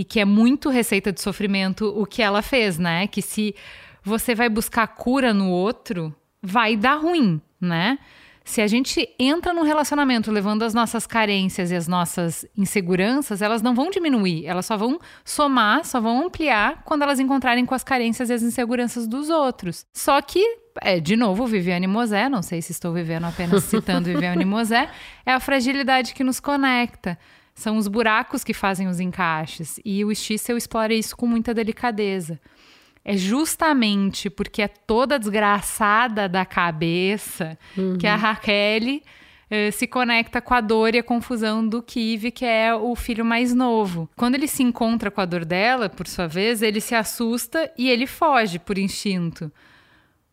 e 0.00 0.04
que 0.04 0.18
é 0.18 0.24
muito 0.24 0.70
receita 0.70 1.12
de 1.12 1.20
sofrimento 1.20 1.84
o 1.94 2.06
que 2.06 2.22
ela 2.22 2.40
fez, 2.40 2.78
né? 2.78 3.06
Que 3.06 3.20
se 3.20 3.54
você 4.02 4.34
vai 4.34 4.48
buscar 4.48 4.86
cura 4.86 5.34
no 5.34 5.50
outro, 5.50 6.14
vai 6.42 6.74
dar 6.74 6.94
ruim, 6.94 7.38
né? 7.60 7.98
Se 8.42 8.62
a 8.62 8.66
gente 8.66 9.06
entra 9.18 9.52
no 9.52 9.62
relacionamento 9.62 10.32
levando 10.32 10.62
as 10.62 10.72
nossas 10.72 11.06
carências 11.06 11.70
e 11.70 11.76
as 11.76 11.86
nossas 11.86 12.46
inseguranças, 12.56 13.42
elas 13.42 13.60
não 13.60 13.74
vão 13.74 13.90
diminuir, 13.90 14.46
elas 14.46 14.64
só 14.64 14.74
vão 14.74 14.98
somar, 15.22 15.84
só 15.84 16.00
vão 16.00 16.24
ampliar 16.24 16.82
quando 16.86 17.02
elas 17.02 17.20
encontrarem 17.20 17.66
com 17.66 17.74
as 17.74 17.84
carências 17.84 18.30
e 18.30 18.32
as 18.32 18.42
inseguranças 18.42 19.06
dos 19.06 19.28
outros. 19.28 19.84
Só 19.92 20.18
que, 20.22 20.42
é, 20.80 20.98
de 20.98 21.14
novo, 21.14 21.46
Viviane 21.46 21.86
Mosé, 21.86 22.26
não 22.30 22.42
sei 22.42 22.62
se 22.62 22.72
estou 22.72 22.94
vivendo 22.94 23.24
apenas 23.26 23.64
citando 23.64 24.06
Viviane 24.08 24.46
Mosé, 24.46 24.88
é 25.26 25.32
a 25.32 25.40
fragilidade 25.40 26.14
que 26.14 26.24
nos 26.24 26.40
conecta. 26.40 27.18
São 27.54 27.76
os 27.76 27.88
buracos 27.88 28.42
que 28.42 28.54
fazem 28.54 28.88
os 28.88 29.00
encaixes. 29.00 29.80
E 29.84 30.04
o 30.04 30.14
Stiesel 30.14 30.56
explora 30.56 30.94
isso 30.94 31.16
com 31.16 31.26
muita 31.26 31.52
delicadeza. 31.52 32.40
É 33.04 33.16
justamente 33.16 34.28
porque 34.28 34.62
é 34.62 34.68
toda 34.68 35.18
desgraçada 35.18 36.28
da 36.28 36.44
cabeça 36.44 37.58
uhum. 37.76 37.96
que 37.96 38.06
a 38.06 38.14
Raquel 38.14 39.00
eh, 39.50 39.70
se 39.72 39.86
conecta 39.86 40.40
com 40.40 40.54
a 40.54 40.60
dor 40.60 40.94
e 40.94 40.98
a 40.98 41.02
confusão 41.02 41.66
do 41.66 41.82
Kiv, 41.82 42.30
que 42.30 42.44
é 42.44 42.74
o 42.74 42.94
filho 42.94 43.24
mais 43.24 43.52
novo. 43.52 44.08
Quando 44.16 44.36
ele 44.36 44.46
se 44.46 44.62
encontra 44.62 45.10
com 45.10 45.20
a 45.20 45.24
dor 45.24 45.44
dela, 45.44 45.88
por 45.88 46.06
sua 46.06 46.28
vez, 46.28 46.62
ele 46.62 46.80
se 46.80 46.94
assusta 46.94 47.70
e 47.76 47.90
ele 47.90 48.06
foge 48.06 48.58
por 48.58 48.78
instinto. 48.78 49.50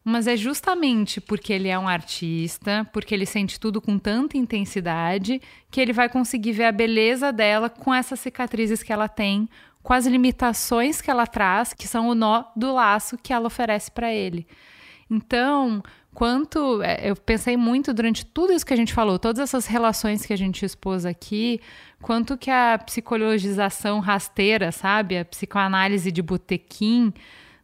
Mas 0.09 0.25
é 0.25 0.37
justamente 0.37 1.19
porque 1.19 1.51
ele 1.51 1.67
é 1.67 1.77
um 1.77 1.85
artista, 1.85 2.89
porque 2.93 3.13
ele 3.13 3.25
sente 3.25 3.59
tudo 3.59 3.81
com 3.81 3.99
tanta 3.99 4.37
intensidade, 4.37 5.41
que 5.69 5.81
ele 5.81 5.91
vai 5.91 6.07
conseguir 6.07 6.53
ver 6.53 6.63
a 6.63 6.71
beleza 6.71 7.29
dela 7.33 7.69
com 7.69 7.93
essas 7.93 8.21
cicatrizes 8.21 8.81
que 8.81 8.93
ela 8.93 9.09
tem, 9.09 9.49
com 9.83 9.91
as 9.91 10.05
limitações 10.05 11.01
que 11.01 11.11
ela 11.11 11.27
traz, 11.27 11.73
que 11.73 11.89
são 11.89 12.07
o 12.07 12.15
nó 12.15 12.45
do 12.55 12.73
laço 12.73 13.17
que 13.17 13.33
ela 13.33 13.47
oferece 13.47 13.91
para 13.91 14.13
ele. 14.13 14.47
Então, 15.11 15.83
quanto 16.13 16.81
é, 16.81 17.09
eu 17.09 17.15
pensei 17.17 17.57
muito 17.57 17.93
durante 17.93 18.25
tudo 18.25 18.53
isso 18.53 18.65
que 18.65 18.73
a 18.73 18.77
gente 18.77 18.93
falou, 18.93 19.19
todas 19.19 19.41
essas 19.41 19.65
relações 19.65 20.25
que 20.25 20.31
a 20.31 20.37
gente 20.37 20.63
expôs 20.63 21.05
aqui, 21.05 21.59
quanto 22.01 22.37
que 22.37 22.49
a 22.49 22.79
psicologização 22.85 23.99
rasteira, 23.99 24.71
sabe, 24.71 25.17
a 25.17 25.25
psicoanálise 25.25 26.13
de 26.13 26.21
botequim, 26.21 27.13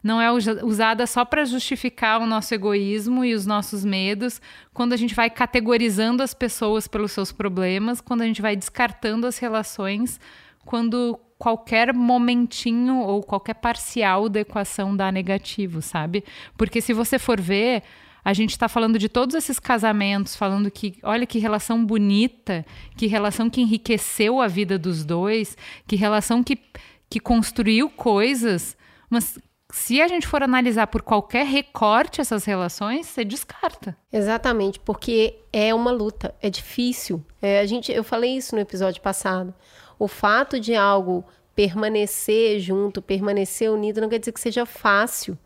não 0.04 0.20
é 0.20 0.30
usada 0.30 1.06
só 1.06 1.24
para 1.24 1.46
justificar 1.46 2.20
o 2.20 2.26
nosso 2.26 2.52
egoísmo 2.52 3.24
e 3.24 3.32
os 3.32 3.46
nossos 3.46 3.86
medos, 3.86 4.38
quando 4.74 4.92
a 4.92 4.98
gente 4.98 5.14
vai 5.14 5.30
categorizando 5.30 6.22
as 6.22 6.34
pessoas 6.34 6.86
pelos 6.86 7.10
seus 7.10 7.32
problemas, 7.32 8.02
quando 8.02 8.20
a 8.20 8.26
gente 8.26 8.42
vai 8.42 8.54
descartando 8.54 9.26
as 9.26 9.38
relações, 9.38 10.20
quando 10.62 11.18
qualquer 11.38 11.94
momentinho 11.94 12.98
ou 12.98 13.22
qualquer 13.22 13.54
parcial 13.54 14.28
da 14.28 14.40
equação 14.40 14.94
dá 14.94 15.10
negativo, 15.10 15.80
sabe? 15.80 16.22
Porque 16.54 16.82
se 16.82 16.92
você 16.92 17.18
for 17.18 17.40
ver, 17.40 17.82
a 18.22 18.34
gente 18.34 18.50
está 18.50 18.68
falando 18.68 18.98
de 18.98 19.08
todos 19.08 19.34
esses 19.34 19.58
casamentos, 19.58 20.36
falando 20.36 20.70
que, 20.70 20.98
olha 21.02 21.24
que 21.24 21.38
relação 21.38 21.82
bonita, 21.82 22.64
que 22.94 23.06
relação 23.06 23.48
que 23.48 23.62
enriqueceu 23.62 24.38
a 24.38 24.48
vida 24.48 24.78
dos 24.78 25.02
dois, 25.02 25.56
que 25.86 25.96
relação 25.96 26.44
que, 26.44 26.58
que 27.08 27.18
construiu 27.18 27.88
coisas, 27.88 28.76
mas 29.08 29.38
se 29.74 30.00
a 30.00 30.06
gente 30.06 30.24
for 30.24 30.40
analisar 30.40 30.86
por 30.86 31.02
qualquer 31.02 31.44
recorte 31.44 32.20
essas 32.20 32.44
relações, 32.44 33.06
você 33.08 33.24
descarta. 33.24 33.96
Exatamente, 34.12 34.78
porque 34.78 35.40
é 35.52 35.74
uma 35.74 35.90
luta, 35.90 36.32
é 36.40 36.48
difícil. 36.48 37.20
É, 37.42 37.58
a 37.58 37.66
gente, 37.66 37.90
eu 37.90 38.04
falei 38.04 38.36
isso 38.36 38.54
no 38.54 38.60
episódio 38.60 39.02
passado. 39.02 39.52
O 39.98 40.06
fato 40.06 40.60
de 40.60 40.76
algo 40.76 41.24
permanecer 41.56 42.60
junto, 42.60 43.02
permanecer 43.02 43.68
unido, 43.68 44.00
não 44.00 44.08
quer 44.08 44.20
dizer 44.20 44.30
que 44.30 44.40
seja 44.40 44.64
fácil. 44.64 45.36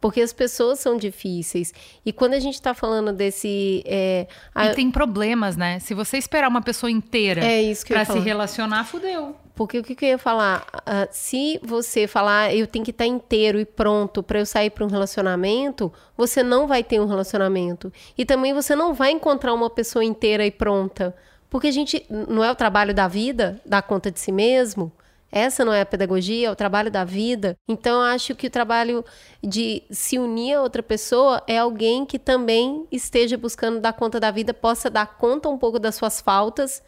Porque 0.00 0.20
as 0.20 0.32
pessoas 0.32 0.78
são 0.78 0.96
difíceis. 0.96 1.74
E 2.06 2.12
quando 2.12 2.34
a 2.34 2.38
gente 2.38 2.54
está 2.54 2.72
falando 2.72 3.12
desse. 3.12 3.82
É, 3.84 4.28
a... 4.54 4.66
E 4.66 4.74
tem 4.76 4.88
problemas, 4.88 5.56
né? 5.56 5.80
Se 5.80 5.94
você 5.94 6.16
esperar 6.16 6.48
uma 6.48 6.62
pessoa 6.62 6.88
inteira 6.88 7.44
é 7.44 7.74
para 7.88 8.04
se 8.04 8.20
relacionar, 8.20 8.84
fudeu. 8.84 9.34
Porque 9.58 9.76
o 9.76 9.82
que, 9.82 9.96
que 9.96 10.04
eu 10.04 10.10
ia 10.10 10.18
falar? 10.18 10.64
Uh, 10.72 11.08
se 11.10 11.58
você 11.64 12.06
falar, 12.06 12.54
eu 12.54 12.64
tenho 12.64 12.84
que 12.84 12.92
estar 12.92 13.02
tá 13.02 13.08
inteiro 13.08 13.58
e 13.58 13.64
pronto 13.64 14.22
para 14.22 14.38
eu 14.38 14.46
sair 14.46 14.70
para 14.70 14.84
um 14.84 14.88
relacionamento, 14.88 15.92
você 16.16 16.44
não 16.44 16.68
vai 16.68 16.84
ter 16.84 17.00
um 17.00 17.06
relacionamento. 17.06 17.92
E 18.16 18.24
também 18.24 18.54
você 18.54 18.76
não 18.76 18.94
vai 18.94 19.10
encontrar 19.10 19.52
uma 19.52 19.68
pessoa 19.68 20.04
inteira 20.04 20.46
e 20.46 20.50
pronta. 20.52 21.12
Porque 21.50 21.66
a 21.66 21.72
gente. 21.72 22.06
Não 22.08 22.44
é 22.44 22.52
o 22.52 22.54
trabalho 22.54 22.94
da 22.94 23.08
vida, 23.08 23.60
dar 23.66 23.82
conta 23.82 24.12
de 24.12 24.20
si 24.20 24.30
mesmo. 24.30 24.92
Essa 25.30 25.64
não 25.64 25.72
é 25.72 25.80
a 25.80 25.86
pedagogia, 25.86 26.46
é 26.46 26.50
o 26.52 26.56
trabalho 26.56 26.88
da 26.88 27.04
vida. 27.04 27.56
Então, 27.66 27.96
eu 27.96 28.06
acho 28.14 28.36
que 28.36 28.46
o 28.46 28.50
trabalho 28.50 29.04
de 29.42 29.82
se 29.90 30.20
unir 30.20 30.54
a 30.54 30.62
outra 30.62 30.84
pessoa 30.84 31.42
é 31.48 31.58
alguém 31.58 32.06
que 32.06 32.16
também 32.16 32.86
esteja 32.92 33.36
buscando 33.36 33.80
dar 33.80 33.92
conta 33.92 34.20
da 34.20 34.30
vida, 34.30 34.54
possa 34.54 34.88
dar 34.88 35.18
conta 35.18 35.48
um 35.48 35.58
pouco 35.58 35.80
das 35.80 35.96
suas 35.96 36.20
faltas 36.20 36.80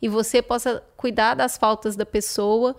e 0.00 0.08
você 0.08 0.40
possa 0.40 0.82
cuidar 0.96 1.34
das 1.34 1.58
faltas 1.58 1.96
da 1.96 2.06
pessoa. 2.06 2.76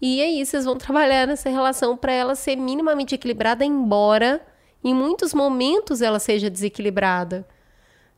E 0.00 0.20
aí, 0.20 0.44
vocês 0.44 0.64
vão 0.64 0.76
trabalhar 0.76 1.26
nessa 1.26 1.48
relação 1.48 1.96
para 1.96 2.12
ela 2.12 2.34
ser 2.34 2.56
minimamente 2.56 3.14
equilibrada, 3.14 3.64
embora 3.64 4.44
em 4.82 4.92
muitos 4.92 5.32
momentos 5.32 6.02
ela 6.02 6.18
seja 6.18 6.50
desequilibrada. 6.50 7.46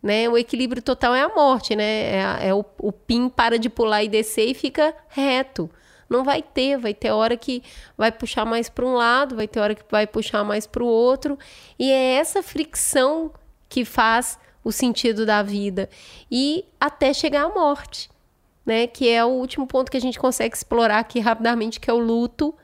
Né? 0.02 0.28
O 0.28 0.36
equilíbrio 0.36 0.82
total 0.82 1.14
é 1.14 1.22
a 1.22 1.28
morte, 1.28 1.74
né? 1.76 1.84
É, 1.84 2.48
é 2.48 2.54
o, 2.54 2.64
o 2.78 2.92
pin 2.92 3.28
para 3.28 3.58
de 3.58 3.68
pular 3.68 4.02
e 4.02 4.08
descer 4.08 4.48
e 4.48 4.54
fica 4.54 4.94
reto. 5.08 5.70
Não 6.08 6.22
vai 6.22 6.42
ter, 6.42 6.76
vai 6.78 6.94
ter 6.94 7.10
hora 7.10 7.36
que 7.36 7.62
vai 7.96 8.12
puxar 8.12 8.44
mais 8.44 8.68
para 8.68 8.84
um 8.84 8.94
lado, 8.94 9.36
vai 9.36 9.48
ter 9.48 9.58
hora 9.60 9.74
que 9.74 9.82
vai 9.90 10.06
puxar 10.06 10.44
mais 10.44 10.66
para 10.66 10.82
o 10.82 10.86
outro. 10.86 11.38
E 11.78 11.90
é 11.90 12.14
essa 12.14 12.42
fricção 12.42 13.32
que 13.68 13.84
faz 13.84 14.38
o 14.62 14.72
sentido 14.72 15.24
da 15.24 15.42
vida 15.42 15.88
e 16.30 16.64
até 16.80 17.12
chegar 17.12 17.44
à 17.44 17.48
morte, 17.48 18.10
né? 18.66 18.86
Que 18.86 19.08
é 19.08 19.24
o 19.24 19.28
último 19.28 19.66
ponto 19.66 19.90
que 19.90 19.96
a 19.96 20.00
gente 20.00 20.18
consegue 20.18 20.54
explorar 20.54 20.98
aqui 20.98 21.20
rapidamente, 21.20 21.80
que 21.80 21.88
é 21.88 21.92
o 21.92 21.98
luto. 21.98 22.54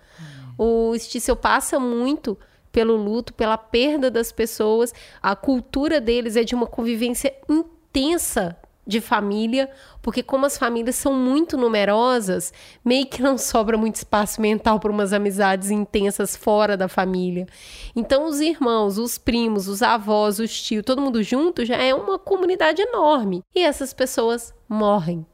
O 0.58 0.92
Stícel 0.98 1.36
passa 1.36 1.78
muito 1.78 2.36
pelo 2.72 2.96
luto, 2.96 3.32
pela 3.32 3.56
perda 3.56 4.10
das 4.10 4.32
pessoas. 4.32 4.92
A 5.22 5.36
cultura 5.36 6.00
deles 6.00 6.36
é 6.36 6.42
de 6.42 6.54
uma 6.54 6.66
convivência 6.66 7.32
intensa 7.48 8.56
de 8.84 9.00
família, 9.00 9.70
porque 10.00 10.22
como 10.22 10.44
as 10.44 10.58
famílias 10.58 10.96
são 10.96 11.14
muito 11.14 11.56
numerosas, 11.56 12.52
meio 12.84 13.06
que 13.06 13.22
não 13.22 13.38
sobra 13.38 13.78
muito 13.78 13.96
espaço 13.96 14.40
mental 14.40 14.80
para 14.80 14.90
umas 14.90 15.12
amizades 15.12 15.70
intensas 15.70 16.34
fora 16.34 16.76
da 16.76 16.88
família. 16.88 17.46
Então 17.94 18.26
os 18.26 18.40
irmãos, 18.40 18.98
os 18.98 19.18
primos, 19.18 19.68
os 19.68 19.82
avós, 19.82 20.40
os 20.40 20.60
tios, 20.60 20.82
todo 20.84 21.00
mundo 21.00 21.22
junto 21.22 21.64
já 21.64 21.76
é 21.76 21.94
uma 21.94 22.18
comunidade 22.18 22.82
enorme. 22.82 23.44
E 23.54 23.62
essas 23.62 23.92
pessoas 23.92 24.52
morrem. 24.68 25.24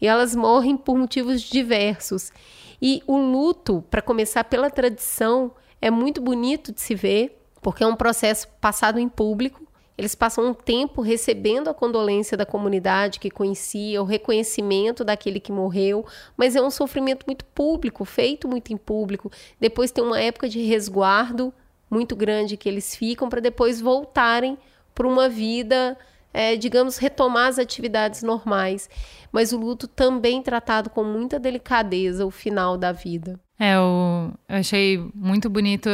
E 0.00 0.06
elas 0.06 0.34
morrem 0.34 0.76
por 0.76 0.96
motivos 0.96 1.42
diversos. 1.42 2.32
E 2.80 3.02
o 3.06 3.18
luto, 3.18 3.84
para 3.90 4.00
começar 4.00 4.44
pela 4.44 4.70
tradição, 4.70 5.52
é 5.80 5.90
muito 5.90 6.20
bonito 6.20 6.72
de 6.72 6.80
se 6.80 6.94
ver, 6.94 7.38
porque 7.60 7.84
é 7.84 7.86
um 7.86 7.96
processo 7.96 8.48
passado 8.60 8.98
em 8.98 9.08
público 9.08 9.70
eles 10.00 10.14
passam 10.14 10.46
um 10.46 10.54
tempo 10.54 11.02
recebendo 11.02 11.68
a 11.68 11.74
condolência 11.74 12.34
da 12.34 12.46
comunidade 12.46 13.20
que 13.20 13.30
conhecia, 13.30 14.00
o 14.00 14.06
reconhecimento 14.06 15.04
daquele 15.04 15.38
que 15.38 15.52
morreu, 15.52 16.06
mas 16.38 16.56
é 16.56 16.62
um 16.62 16.70
sofrimento 16.70 17.26
muito 17.26 17.44
público, 17.44 18.02
feito 18.06 18.48
muito 18.48 18.72
em 18.72 18.78
público. 18.78 19.30
Depois 19.60 19.90
tem 19.90 20.02
uma 20.02 20.18
época 20.18 20.48
de 20.48 20.62
resguardo 20.62 21.52
muito 21.90 22.16
grande 22.16 22.56
que 22.56 22.66
eles 22.66 22.96
ficam 22.96 23.28
para 23.28 23.42
depois 23.42 23.78
voltarem 23.78 24.56
para 24.94 25.06
uma 25.06 25.28
vida, 25.28 25.98
é, 26.32 26.56
digamos, 26.56 26.96
retomar 26.98 27.48
as 27.48 27.58
atividades 27.58 28.22
normais. 28.22 28.88
Mas 29.32 29.52
o 29.52 29.58
luto 29.58 29.86
também 29.86 30.42
tratado 30.42 30.90
com 30.90 31.04
muita 31.04 31.38
delicadeza, 31.38 32.26
o 32.26 32.30
final 32.30 32.76
da 32.76 32.92
vida. 32.92 33.38
É, 33.58 33.74
eu, 33.76 34.32
achei 34.48 34.98
muito 35.14 35.50
bonito. 35.50 35.90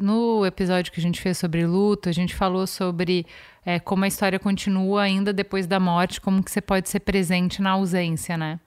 No 0.00 0.44
episódio 0.44 0.92
que 0.92 0.98
a 0.98 1.02
gente 1.02 1.20
fez 1.20 1.38
sobre 1.38 1.64
luto, 1.64 2.08
a 2.08 2.12
gente 2.12 2.34
falou 2.34 2.66
sobre 2.66 3.24
é, 3.64 3.78
como 3.78 4.04
a 4.04 4.08
história 4.08 4.38
continua 4.38 5.02
ainda 5.02 5.32
depois 5.32 5.66
da 5.66 5.78
morte, 5.78 6.20
como 6.20 6.42
que 6.42 6.50
você 6.50 6.60
pode 6.60 6.88
ser 6.88 7.00
presente 7.00 7.62
na 7.62 7.70
ausência, 7.70 8.36
né? 8.36 8.58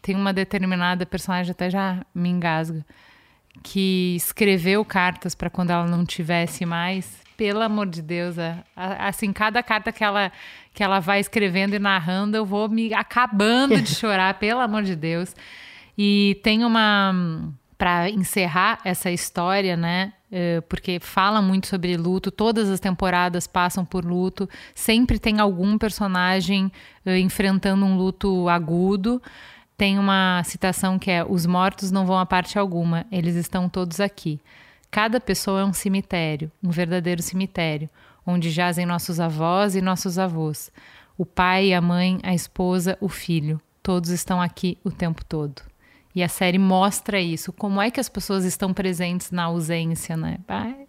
Tem 0.00 0.14
uma 0.14 0.32
determinada 0.32 1.04
personagem, 1.04 1.50
até 1.50 1.68
já 1.68 2.06
me 2.14 2.28
engasga, 2.28 2.86
que 3.60 4.14
escreveu 4.14 4.84
cartas 4.84 5.34
para 5.34 5.50
quando 5.50 5.70
ela 5.70 5.86
não 5.86 6.06
tivesse 6.06 6.64
mais. 6.64 7.25
Pelo 7.36 7.62
amor 7.62 7.86
de 7.86 8.00
Deus, 8.00 8.38
é, 8.38 8.62
assim, 8.74 9.32
cada 9.32 9.62
carta 9.62 9.92
que 9.92 10.02
ela, 10.02 10.32
que 10.72 10.82
ela 10.82 11.00
vai 11.00 11.20
escrevendo 11.20 11.74
e 11.74 11.78
narrando, 11.78 12.36
eu 12.36 12.46
vou 12.46 12.68
me 12.68 12.94
acabando 12.94 13.80
de 13.80 13.92
chorar, 13.94 14.34
pelo 14.38 14.60
amor 14.60 14.82
de 14.82 14.96
Deus. 14.96 15.34
E 15.98 16.40
tem 16.42 16.64
uma 16.64 17.14
para 17.78 18.08
encerrar 18.08 18.80
essa 18.84 19.10
história, 19.10 19.76
né? 19.76 20.12
Eh, 20.32 20.60
porque 20.62 20.98
fala 21.00 21.40
muito 21.40 21.66
sobre 21.66 21.96
luto, 21.96 22.30
todas 22.30 22.68
as 22.68 22.80
temporadas 22.80 23.46
passam 23.46 23.84
por 23.84 24.04
luto, 24.04 24.48
sempre 24.74 25.18
tem 25.18 25.38
algum 25.38 25.78
personagem 25.78 26.72
eh, 27.04 27.18
enfrentando 27.20 27.84
um 27.84 27.96
luto 27.96 28.48
agudo. 28.48 29.22
Tem 29.76 29.98
uma 29.98 30.42
citação 30.44 30.98
que 30.98 31.10
é: 31.10 31.24
Os 31.24 31.46
mortos 31.46 31.90
não 31.90 32.06
vão 32.06 32.18
a 32.18 32.26
parte 32.26 32.58
alguma, 32.58 33.06
eles 33.12 33.36
estão 33.36 33.68
todos 33.68 34.00
aqui. 34.00 34.40
Cada 34.96 35.20
pessoa 35.20 35.60
é 35.60 35.64
um 35.66 35.74
cemitério, 35.74 36.50
um 36.64 36.70
verdadeiro 36.70 37.22
cemitério, 37.22 37.86
onde 38.26 38.50
jazem 38.50 38.86
nossos 38.86 39.20
avós 39.20 39.76
e 39.76 39.82
nossos 39.82 40.18
avós. 40.18 40.72
O 41.18 41.26
pai, 41.26 41.74
a 41.74 41.82
mãe, 41.82 42.18
a 42.22 42.32
esposa, 42.32 42.96
o 42.98 43.06
filho. 43.06 43.60
Todos 43.82 44.08
estão 44.08 44.40
aqui 44.40 44.78
o 44.82 44.90
tempo 44.90 45.22
todo. 45.22 45.60
E 46.14 46.22
a 46.22 46.28
série 46.28 46.56
mostra 46.56 47.20
isso. 47.20 47.52
Como 47.52 47.78
é 47.78 47.90
que 47.90 48.00
as 48.00 48.08
pessoas 48.08 48.46
estão 48.46 48.72
presentes 48.72 49.30
na 49.30 49.42
ausência, 49.42 50.16
né? 50.16 50.38
É 50.48 50.86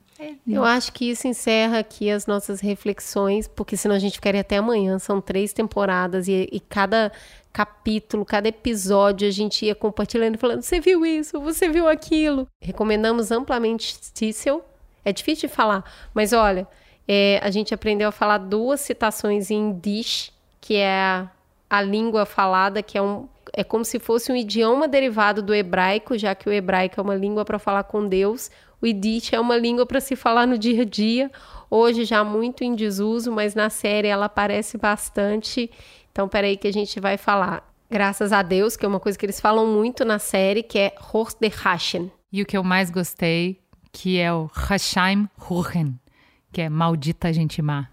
Eu 0.48 0.64
acho 0.64 0.94
que 0.94 1.10
isso 1.10 1.28
encerra 1.28 1.80
aqui 1.80 2.10
as 2.10 2.26
nossas 2.26 2.62
reflexões, 2.62 3.46
porque 3.46 3.76
senão 3.76 3.94
a 3.94 4.00
gente 4.00 4.14
ficaria 4.14 4.40
até 4.40 4.56
amanhã. 4.56 4.98
São 5.00 5.20
três 5.20 5.52
temporadas 5.52 6.30
e, 6.30 6.48
e 6.50 6.62
cada 6.62 7.12
capítulo, 7.58 8.24
cada 8.24 8.48
episódio 8.48 9.28
a 9.28 9.32
gente 9.32 9.66
ia 9.66 9.74
compartilhando 9.74 10.38
falando: 10.38 10.62
você 10.62 10.80
viu 10.80 11.04
isso, 11.04 11.42
você 11.42 11.68
viu 11.68 11.88
aquilo. 11.88 12.48
Recomendamos 12.62 13.32
amplamente 13.32 13.96
Tissel. 14.14 14.64
É 15.04 15.12
difícil 15.12 15.50
de 15.50 15.56
falar, 15.56 15.84
mas 16.14 16.34
olha, 16.34 16.68
é, 17.08 17.40
a 17.42 17.50
gente 17.50 17.74
aprendeu 17.74 18.10
a 18.10 18.12
falar 18.12 18.38
duas 18.38 18.82
citações 18.82 19.50
em 19.50 19.74
Dish, 19.74 20.32
que 20.62 20.76
é 20.76 21.00
a, 21.00 21.32
a 21.68 21.82
língua 21.82 22.28
falada, 22.28 22.84
que 22.84 22.96
é 22.96 23.02
um 23.02 23.28
é 23.54 23.64
como 23.64 23.84
se 23.84 23.98
fosse 23.98 24.32
um 24.32 24.36
idioma 24.36 24.88
derivado 24.88 25.42
do 25.42 25.56
hebraico, 25.56 26.16
já 26.16 26.36
que 26.36 26.48
o 26.48 26.54
hebraico 26.54 27.00
é 27.00 27.04
uma 27.04 27.16
língua 27.16 27.44
para 27.44 27.58
falar 27.58 27.86
com 27.86 28.08
Deus. 28.08 28.52
O 28.80 28.86
Yiddish 28.86 29.34
é 29.34 29.40
uma 29.40 29.58
língua 29.58 29.84
para 29.84 30.00
se 30.00 30.16
falar 30.16 30.46
no 30.46 30.60
dia 30.60 30.84
a 30.84 30.86
dia. 30.86 31.32
Hoje 31.72 32.06
já 32.06 32.24
muito 32.24 32.64
em 32.64 32.76
desuso, 32.76 33.32
mas 33.32 33.56
na 33.56 33.72
série 33.72 34.10
ela 34.10 34.26
aparece 34.26 34.78
bastante. 34.78 35.72
Então, 36.18 36.28
peraí 36.28 36.58
que 36.58 36.68
a 36.68 36.74
gente 36.74 37.00
vai 37.00 37.16
falar. 37.16 37.64
Graças 37.92 38.34
a 38.34 38.42
Deus, 38.42 38.76
que 38.76 38.84
é 38.84 38.88
uma 38.88 39.00
coisa 39.00 39.16
que 39.16 39.24
eles 39.24 39.40
falam 39.40 39.68
muito 39.68 40.04
na 40.04 40.18
série, 40.18 40.64
que 40.64 40.80
é 40.80 40.96
Horst 41.14 41.38
de 41.40 41.48
Hashem. 41.48 42.10
E 42.34 42.42
o 42.42 42.46
que 42.48 42.58
eu 42.58 42.64
mais 42.64 42.90
gostei, 42.90 43.62
que 43.94 44.18
é 44.18 44.34
o 44.34 44.50
Hashem 44.52 45.30
Ruchen, 45.38 45.94
que 46.52 46.60
é 46.60 46.70
maldita 46.70 47.32
gente 47.32 47.62
má. 47.62 47.88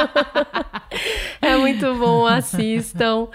é 1.42 1.58
muito 1.58 1.94
bom, 1.96 2.24
assistam. 2.24 3.28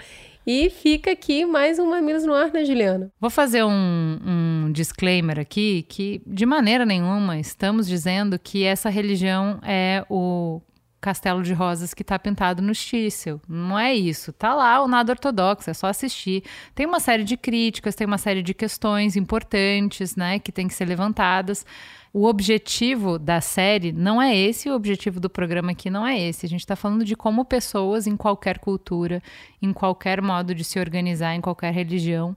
E 0.44 0.68
fica 0.68 1.12
aqui 1.12 1.46
mais 1.46 1.78
um 1.78 1.88
Mamilos 1.88 2.24
no 2.24 2.34
Ar, 2.34 2.50
né, 2.52 2.64
Juliana? 2.64 3.12
Vou 3.20 3.30
fazer 3.30 3.62
um, 3.62 4.18
um 4.26 4.72
disclaimer 4.72 5.38
aqui 5.38 5.86
que, 5.88 6.20
de 6.26 6.44
maneira 6.44 6.84
nenhuma, 6.84 7.38
estamos 7.38 7.86
dizendo 7.86 8.36
que 8.36 8.64
essa 8.64 8.90
religião 8.90 9.60
é 9.62 10.04
o 10.10 10.60
castelo 11.06 11.40
de 11.40 11.52
rosas 11.52 11.94
que 11.94 12.02
está 12.02 12.18
pintado 12.18 12.60
no 12.60 12.74
Stícel. 12.74 13.40
Não 13.48 13.78
é 13.78 13.94
isso. 13.94 14.32
Tá 14.32 14.52
lá 14.52 14.82
o 14.82 14.88
nada 14.88 15.12
ortodoxo, 15.12 15.70
é 15.70 15.72
só 15.72 15.86
assistir. 15.86 16.42
Tem 16.74 16.84
uma 16.84 16.98
série 16.98 17.22
de 17.22 17.36
críticas, 17.36 17.94
tem 17.94 18.04
uma 18.04 18.18
série 18.18 18.42
de 18.42 18.52
questões 18.52 19.14
importantes, 19.14 20.16
né, 20.16 20.40
que 20.40 20.50
tem 20.50 20.66
que 20.66 20.74
ser 20.74 20.84
levantadas 20.84 21.64
o 22.12 22.24
objetivo 22.24 23.18
da 23.18 23.42
série 23.42 23.92
não 23.92 24.22
é 24.22 24.34
esse, 24.34 24.70
o 24.70 24.74
objetivo 24.74 25.20
do 25.20 25.28
programa 25.28 25.72
aqui 25.72 25.90
não 25.90 26.06
é 26.06 26.18
esse. 26.18 26.46
A 26.46 26.48
gente 26.48 26.60
está 26.60 26.74
falando 26.74 27.04
de 27.04 27.14
como 27.14 27.44
pessoas 27.44 28.06
em 28.06 28.16
qualquer 28.16 28.58
cultura, 28.58 29.22
em 29.60 29.70
qualquer 29.70 30.22
modo 30.22 30.54
de 30.54 30.64
se 30.64 30.78
organizar, 30.78 31.34
em 31.34 31.42
qualquer 31.42 31.74
religião, 31.74 32.34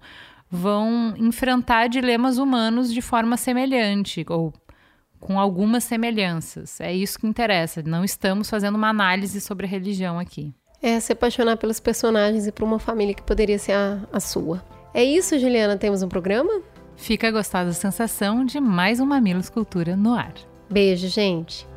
vão 0.51 1.13
enfrentar 1.17 1.88
dilemas 1.88 2.38
humanos 2.38 2.93
de 2.93 3.01
forma 3.01 3.38
semelhante, 3.38 4.25
ou 4.27 4.51
com 5.19 5.39
algumas 5.39 5.84
semelhanças. 5.84 6.79
É 6.79 6.93
isso 6.93 7.19
que 7.19 7.27
interessa. 7.27 7.82
Não 7.86 8.03
estamos 8.03 8.49
fazendo 8.49 8.75
uma 8.75 8.89
análise 8.89 9.39
sobre 9.41 9.67
religião 9.67 10.17
aqui. 10.19 10.53
É 10.82 10.99
se 10.99 11.12
apaixonar 11.12 11.58
pelos 11.58 11.79
personagens 11.79 12.47
e 12.47 12.51
por 12.51 12.63
uma 12.63 12.79
família 12.79 13.13
que 13.13 13.21
poderia 13.21 13.60
ser 13.60 13.73
a, 13.73 13.99
a 14.13 14.19
sua. 14.19 14.63
É 14.93 15.03
isso, 15.03 15.38
Juliana? 15.38 15.77
Temos 15.77 16.01
um 16.01 16.08
programa? 16.08 16.62
Fica 16.95 17.27
a 17.27 17.32
gostar 17.32 17.63
da 17.63 17.73
sensação 17.73 18.45
de 18.45 18.60
mais 18.60 18.99
um 18.99 19.05
Mamilos 19.05 19.49
Cultura 19.49 19.95
no 19.95 20.13
ar. 20.13 20.34
Beijo, 20.69 21.08
gente. 21.08 21.67